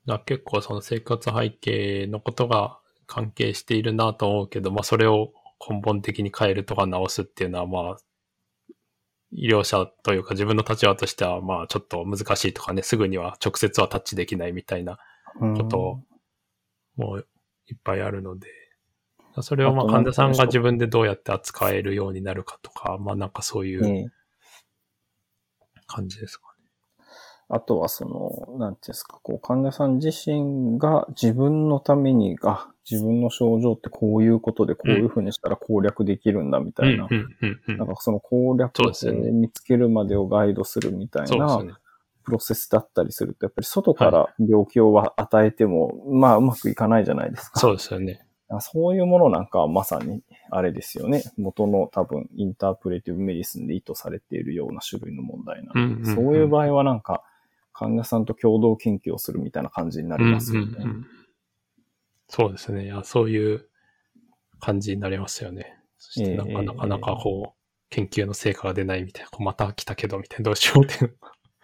[0.07, 5.33] だ結構その生活背景のことが関係しているなと思うけど、まあそれを
[5.67, 7.97] 根本的に変えるとか直すっていうのはまあ、
[9.35, 14.99] 医療者というか自分の立場としてはまあちょっと難しいとかね、すぐには直接はタッチできないみたいな
[15.41, 15.57] うん。
[15.57, 16.01] こと
[16.97, 17.25] もいっ
[17.83, 18.49] ぱいあるので、
[19.41, 24.07] それをまあ患者さんが自分でどうやって扱えるようになるかとか、まあなんかそういうええ
[25.87, 26.54] 感じですかね。
[27.49, 37.09] あとはその、なんていうんですか、こう患者さん自身が自分のために、あ、自分の症状ってこういうことでこういうふうにしたら攻略できるんだみたいな、
[37.67, 38.93] なんかその攻略を
[39.33, 41.63] 見つけるまでをガイドするみたいな。
[42.25, 47.61] プロセスだったりすると、やっぱり外から病気を与えても、まあうまくいかないじゃないですか。
[47.61, 48.27] そうですよね。
[48.61, 51.23] そういうものなんかはまさに、あれですよね。
[51.37, 57.23] 元の多分、インタープレティブメディスンで意図されているような種類の問題なので、そういう場合はなんか、
[57.75, 60.73] 患者さんと共同研究をするみたいな感じになりますよね。
[60.79, 61.07] うんうんうん
[62.27, 62.87] そうですね。
[62.87, 63.69] いやそういう
[64.59, 65.79] 感じになりますよね。
[65.99, 67.61] そしてなんええかなかなかこう、
[67.91, 71.17] 研究の成果が出ないみたいな、また来たけどみたいな、どうしようっていう。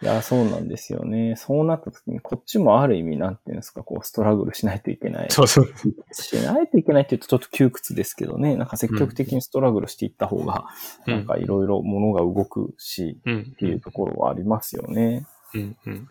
[0.03, 1.35] いや、そうなんですよね。
[1.35, 5.27] そうなった時に、こっちもある意味、なんていうんですか、こう、ストラグルしないといけない。
[5.29, 5.67] そうそう。
[6.11, 8.55] しないといけないって言うとちょっと窮屈ですけどね。
[8.55, 10.65] なんか積極的にストラグルしていった方が、
[11.05, 15.25] うんなんかいろいろ物が動くし、うんっていうところはありますよね。
[15.25, 15.59] うんう
[15.91, 16.09] ん。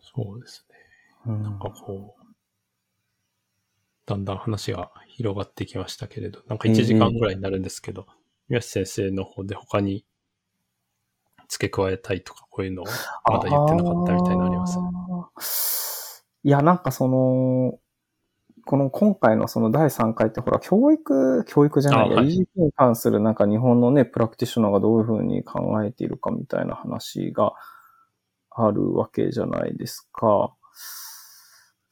[0.00, 0.76] そうですね。
[1.26, 2.24] うんなんかこう、
[4.06, 8.06] だんだん話が広がってきましたけれど、なんか1時間ぐらいになるんですけど、
[8.48, 10.04] 宮下先生の方で他に
[11.48, 12.86] 付け加えたいとか、こういうのを
[13.26, 14.78] まだ言ってなかったみたいなのあります？
[14.78, 17.78] ますいや、なんかその、
[18.66, 27.52] この今回のその第3回ってほら、教育、教育じゃないや、あはい EGP に関するなんか日本のね、プラクティショナーがどういうふうに考えているかみたいな話が
[28.50, 30.54] あるわけじゃないですか。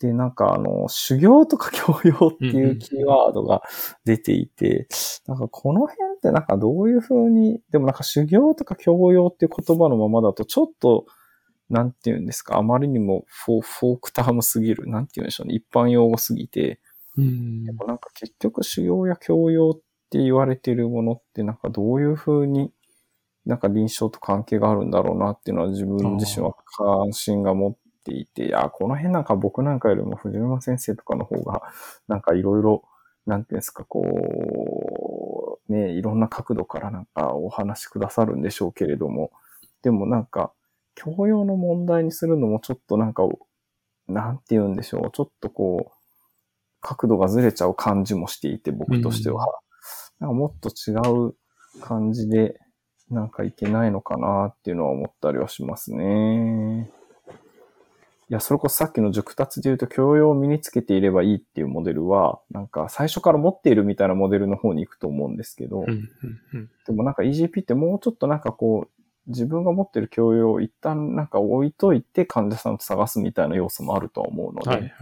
[0.00, 3.62] で、なんかあの、修行とか教養ってうんいううんキーワードが
[4.04, 4.88] 出ていて、
[5.26, 11.06] なんかこの辺ってなんかどういうふうに、でもなんか修行とか教養っていう言葉のままだとちょっと、
[11.72, 16.80] なんて言うんですか、あまりにもフォフォークタームすぎる、なんて言うんでしょうね、一般用語すぎて、
[17.16, 17.64] うん。
[17.64, 22.72] でもなんか結局修行や教養って言われてるものってなんかどういう風に
[23.46, 31.62] なんか臨床と関係があるんだろうなっていうのは自分自身は関心が持っていて、いや、この辺なんか僕なんかよりも藤沼先生とかの方が
[32.06, 32.84] なんかいろいろ、
[33.24, 39.30] なんていうんですか、こう、ね、いろんな角度からなんかお話しくださるんでしょうけれども、
[39.82, 40.52] でもなんか、
[40.94, 43.24] 教養の問題にするのもちょっとなんか、
[44.08, 45.92] なんて言うんでしょう、ちょっとこう、
[46.80, 49.46] 角度がずれちゃう感じもしていて、僕としては。
[50.18, 50.94] なんかもっと違
[51.28, 51.34] う
[51.80, 52.60] 感じで、
[53.10, 56.90] なんかいけないのかなっていうのは思ったりはしますね。
[58.32, 66.08] いや、それこそさっきの熟達で言うと、教養を身につけていればいいっていうモデルは、なんか最初から持っているみたいなモデルの方に行くと思うんですけど、うんうん
[66.54, 74.92] うんでもなんか EGP ってもうちょっとなんかこう、自分が持ってる教養を一旦なんか置いといて患者さんと探すみたいな要素もあるとは思うので、はいはい。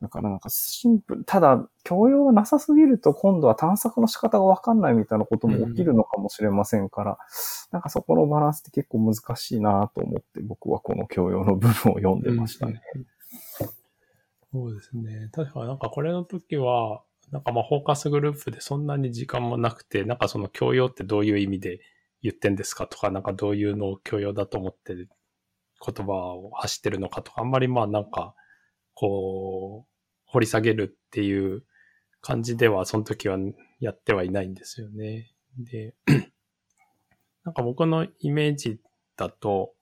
[0.00, 7.18] だからなんかシンプル、ただ教養がなさすぎると今度は探索の仕方がわかんないみたいなことも起きるのかもしれませんから、
[7.70, 12.82] なんかそこのバランスって結構難しいなと思って僕はこの教養の部分を読んでましたね。
[12.94, 13.06] うんうん
[14.52, 15.30] そうですね。
[15.32, 21.80] 確かなんかこれの時は、なんかまあフォーカスグループでそんなに時間もなくて、なんかその教養ってどういう意味で
[22.22, 25.08] 言ってんですかとか、なんかどういうのを教養だと思って言
[26.06, 28.34] 葉を発してるのかとか、あんまりまあなんか、
[28.94, 29.92] こう、
[30.26, 31.64] 掘り下げるっていう
[32.20, 33.38] 感じでは、その時は
[33.80, 35.32] やってはいないんですよね。
[35.58, 35.94] で、
[37.44, 38.80] なんか僕のイメージ
[39.16, 39.74] だと、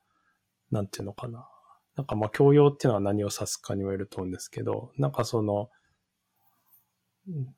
[0.71, 1.49] なんていうのかな。
[1.97, 5.69] なんかまあ教養っていうのは何を指すかにもよると思うんですけど、なんかその、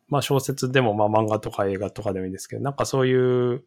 [0.08, 3.64] まあ小説でもまあ漫画とか映画とかでもいいんですけど、なんかそういう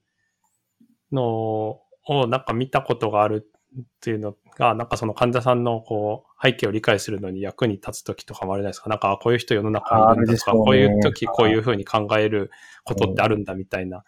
[1.16, 3.50] のをなんか見たことがある
[3.80, 8.90] っていうのが、なんかその患者さんのこう背景を理解するのに役に立つ時とかもあるじゃないですか。
[8.90, 12.52] なんかあこういう人世の中にいるんだとか、ねこういう時こういうふうに考える
[12.84, 14.04] ことってあるんだみたいな。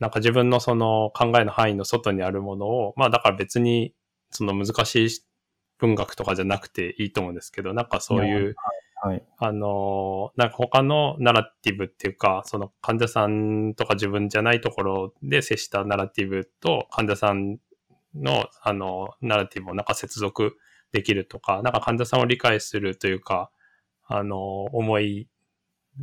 [0.00, 3.94] なんか自分のその考えの範囲の外にあるものを、まあだから別に
[4.30, 5.10] その難しい
[5.78, 8.56] 文学とかじゃなくていいと思うんですけど、なんかそういう、
[9.04, 9.24] はい。
[9.38, 17.58] あの、なんか他のナラティブっていうか、その患者さんとか自分じゃないところで接したナラティブと患者さん
[18.14, 20.56] の、あの、ナラティブをなんか接続
[20.92, 23.50] できるとか、なんか患者さんを理解するというか、
[24.06, 25.28] あの、思い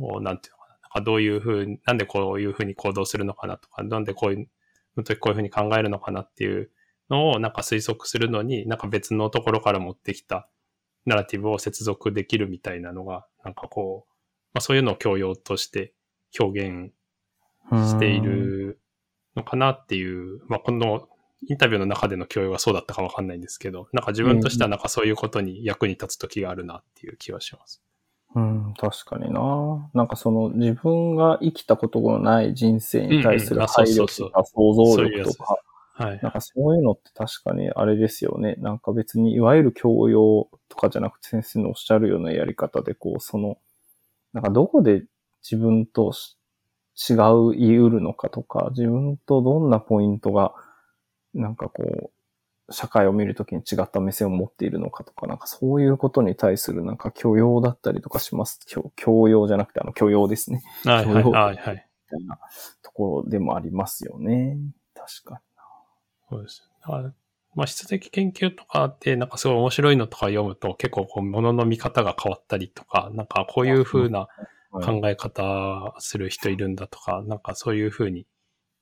[0.00, 4.48] を、なんていうのかな、なんかどういうふうに、なんでこういうふうに行動するのかなとか、なんでこういう、
[4.96, 6.70] の時こういうふうに考えるのかなっていう
[7.10, 10.48] のをなんか推測するのに、なんか別のところから持ってきた
[11.06, 14.10] ナラティブを接続できるみたいなのが、なんかこう、
[14.52, 15.92] まあそういうのを教養として
[16.38, 16.92] 表現
[17.70, 18.80] している
[19.36, 21.08] のかなっていう、まあこの
[21.48, 27.82] インタビューの中での教養がそうだったかわかんないんですけど、なんか自分としてはなんかそういうことに役に立つ時があるなっていう気はします。
[28.34, 29.90] うん、確かにな。
[29.94, 35.56] なんかその自分が生きたことのない人生に対する配慮とか想像力とか、
[36.00, 36.20] はい。
[36.22, 38.54] なんかそういうのって確かにあれですよね。
[38.58, 43.58] なんか別にいわゆる教養とかじゃなくて先生のおっしゃるようなやり方でこう、その、
[44.32, 45.04] なんかどこで
[45.42, 46.36] 自分とし
[47.08, 50.54] 違う言い得るのかとか、自分とどんなポイントが、
[51.34, 52.10] なんかこ
[52.68, 58.60] う、社会を見るときに違った目線を持っているのかとか、なんかそういうことに対するなんか許容だったりとかします。
[58.66, 60.62] 教教養じゃなくてあの許容ですね。
[60.84, 61.86] はいはいはいはい。
[62.12, 62.38] みたいな
[62.82, 64.56] ところでもありますよね。
[64.94, 65.40] 確か
[66.30, 66.70] そうです。
[66.80, 67.12] だから、
[67.54, 74.14] まあ、質的研究とかって、なんかすごい面白いのとか読むと、結構こう、ものの見方が変わったりとか、なんかこういう風なに。
[74.14, 74.28] はい
[74.70, 78.26] 考え方する人いるんだとか、なんかそういう風に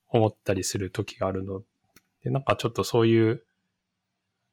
[0.09, 1.63] 思ったりする時があるの
[2.23, 3.43] で、なんかちょっとそういう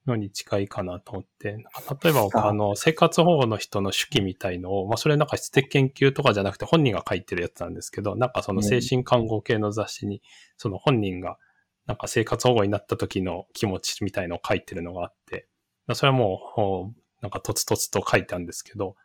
[0.07, 10.21] のに近いかなと思って、なんか例えばあの、生活保護の人の手記みたいのを、まあそれなんか質的研究とかじゃなくて本人が書いてるやつなんですけど、なんかその精神看護系の雑誌に、
[10.55, 11.37] その本人が
[11.85, 15.47] なんか生活保護になった時の気持ちみたいのを書いてるのがあって、
[15.93, 18.95] それはもうなんかとつとつと書いたんですけど、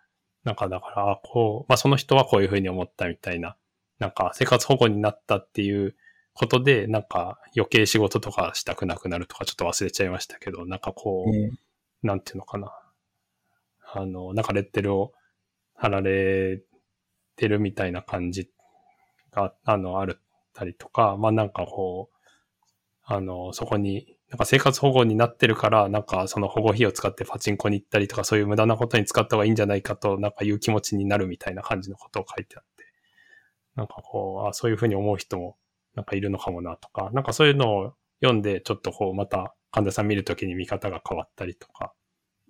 [0.45, 3.57] なんかだから、あこう、まあその人はこういうふうに思ったみたいな、
[3.99, 5.95] なんか生活保護になったっていう
[6.33, 11.51] ことで、なんか余計仕事とかしたくなくなるとかちょっと忘れちゃいましたけど、なんかこう、え
[12.03, 12.73] なんていうのかな。
[13.93, 15.13] あの、なんかレッテルを
[15.75, 16.63] 貼られ
[17.37, 18.51] てるみたいな感じ
[19.33, 20.23] が、あの、あるっ
[20.55, 22.20] たりとか、まあなんかこう、
[23.13, 32.85] あの、そこに、なんか生活保護になってるから、なんかその保護費を使ってパチンコに行ったりとか、そういう無駄なことに使った方がいいんじゃないかと、なんかいう気持ちになるみたいな感じのことを書いてあって、
[33.75, 35.57] なんかこう、あそういうふうに思う人も、
[35.97, 41.93] なんかいるのかもなとか、なんかそういうのを読んで、ちょっとこう、また患者さん見るときに見方が変わったりとか。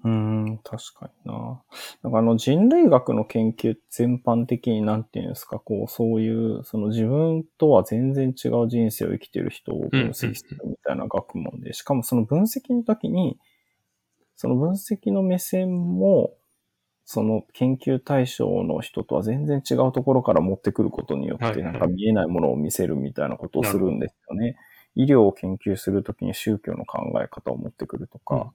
[0.02, 1.62] うん、確かにな。
[2.02, 13.38] なんかあの人類学の研究全般的になんていうんですか、こう、そういう、その自分とは全然違う人生を生きてる人を分析するみたいな学問で、しかもその分析の時に、
[14.36, 16.34] その分析の目線も、
[17.04, 24.56] その研究対象の人とは全然違うところから持ってくることによって、なんか見えないものを見せるみたいなことをするんですよね。
[24.94, 28.52] 医療を研究するときに宗教の考え方を持ってくるとか、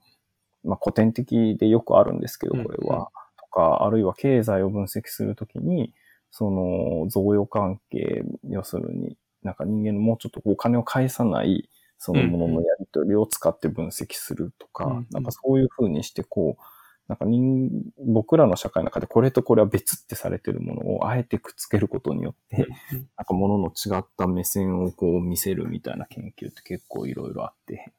[0.65, 2.99] まあ古典的でよくあるんですけど、これうんうん。
[2.99, 3.09] は。
[3.37, 5.93] とか、あるいは経済を分析するときに、
[6.31, 15.07] その贈与関係、要するに、なんか人間のもうちょっとお金を返さない、そのもののやり取りを使って分析するとか、うんうん。
[15.11, 16.63] なんかそういう風にして、こう、
[17.07, 22.67] なんか人、僕らの社会の中でこれとこれは別ってされてるものをあえてくっつけることによって、
[23.15, 27.93] なんか物の違った目線をこう見せるみたいな研究って結構いろいろあって、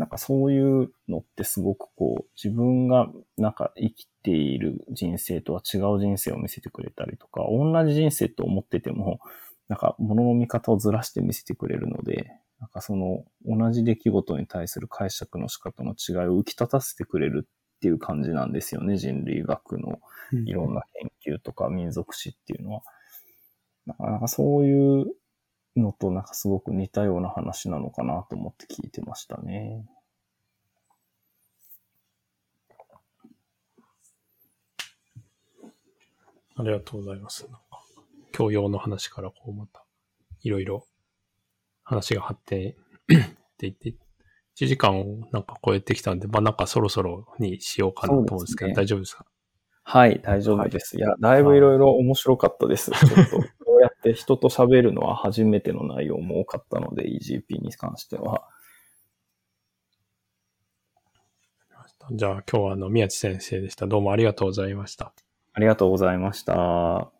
[0.00, 9.20] なんかそういうのってすごくこう自分がなんか生きている人生とは違う人生を見せてくれたりとか、同じ人生と思ってても、
[9.68, 20.00] なんか物の見方をずらして見せてくれるので、なんかその同じ出来事に対する解釈の仕方の違いを浮き立たせてくれるっていう感じなんですよね、人類学の
[20.46, 20.82] いろんな
[21.24, 22.82] 研究とか民族史っていうのは。
[23.84, 25.06] なかなかそういう
[25.76, 29.84] のとなんかすごく似たような話なのかなと思って聞いてましたね。
[36.56, 37.44] ありがとうございます。
[37.44, 37.60] なんか
[38.32, 39.84] 教養の話からこうまた、
[40.42, 40.86] いろいろ
[41.82, 42.74] 話が発展っ
[43.56, 43.94] ていって、
[44.56, 49.24] 1時間をなんか超えてきたんで、まあなんかそろそろにしようかなと思うんですけど、ね大丈夫ですか？
[49.82, 50.98] はい、大丈夫です。
[50.98, 52.90] いや、だいぶいろいろ面白かったです。
[52.90, 58.48] ちょっと、こうやって人と喋るのは初めての内容も多かったので、EGP に関しては。
[62.12, 63.86] じゃあ今日はあの宮地先生でした。
[63.86, 65.12] どうもありがとうございました。
[65.52, 67.19] ありがとうございました。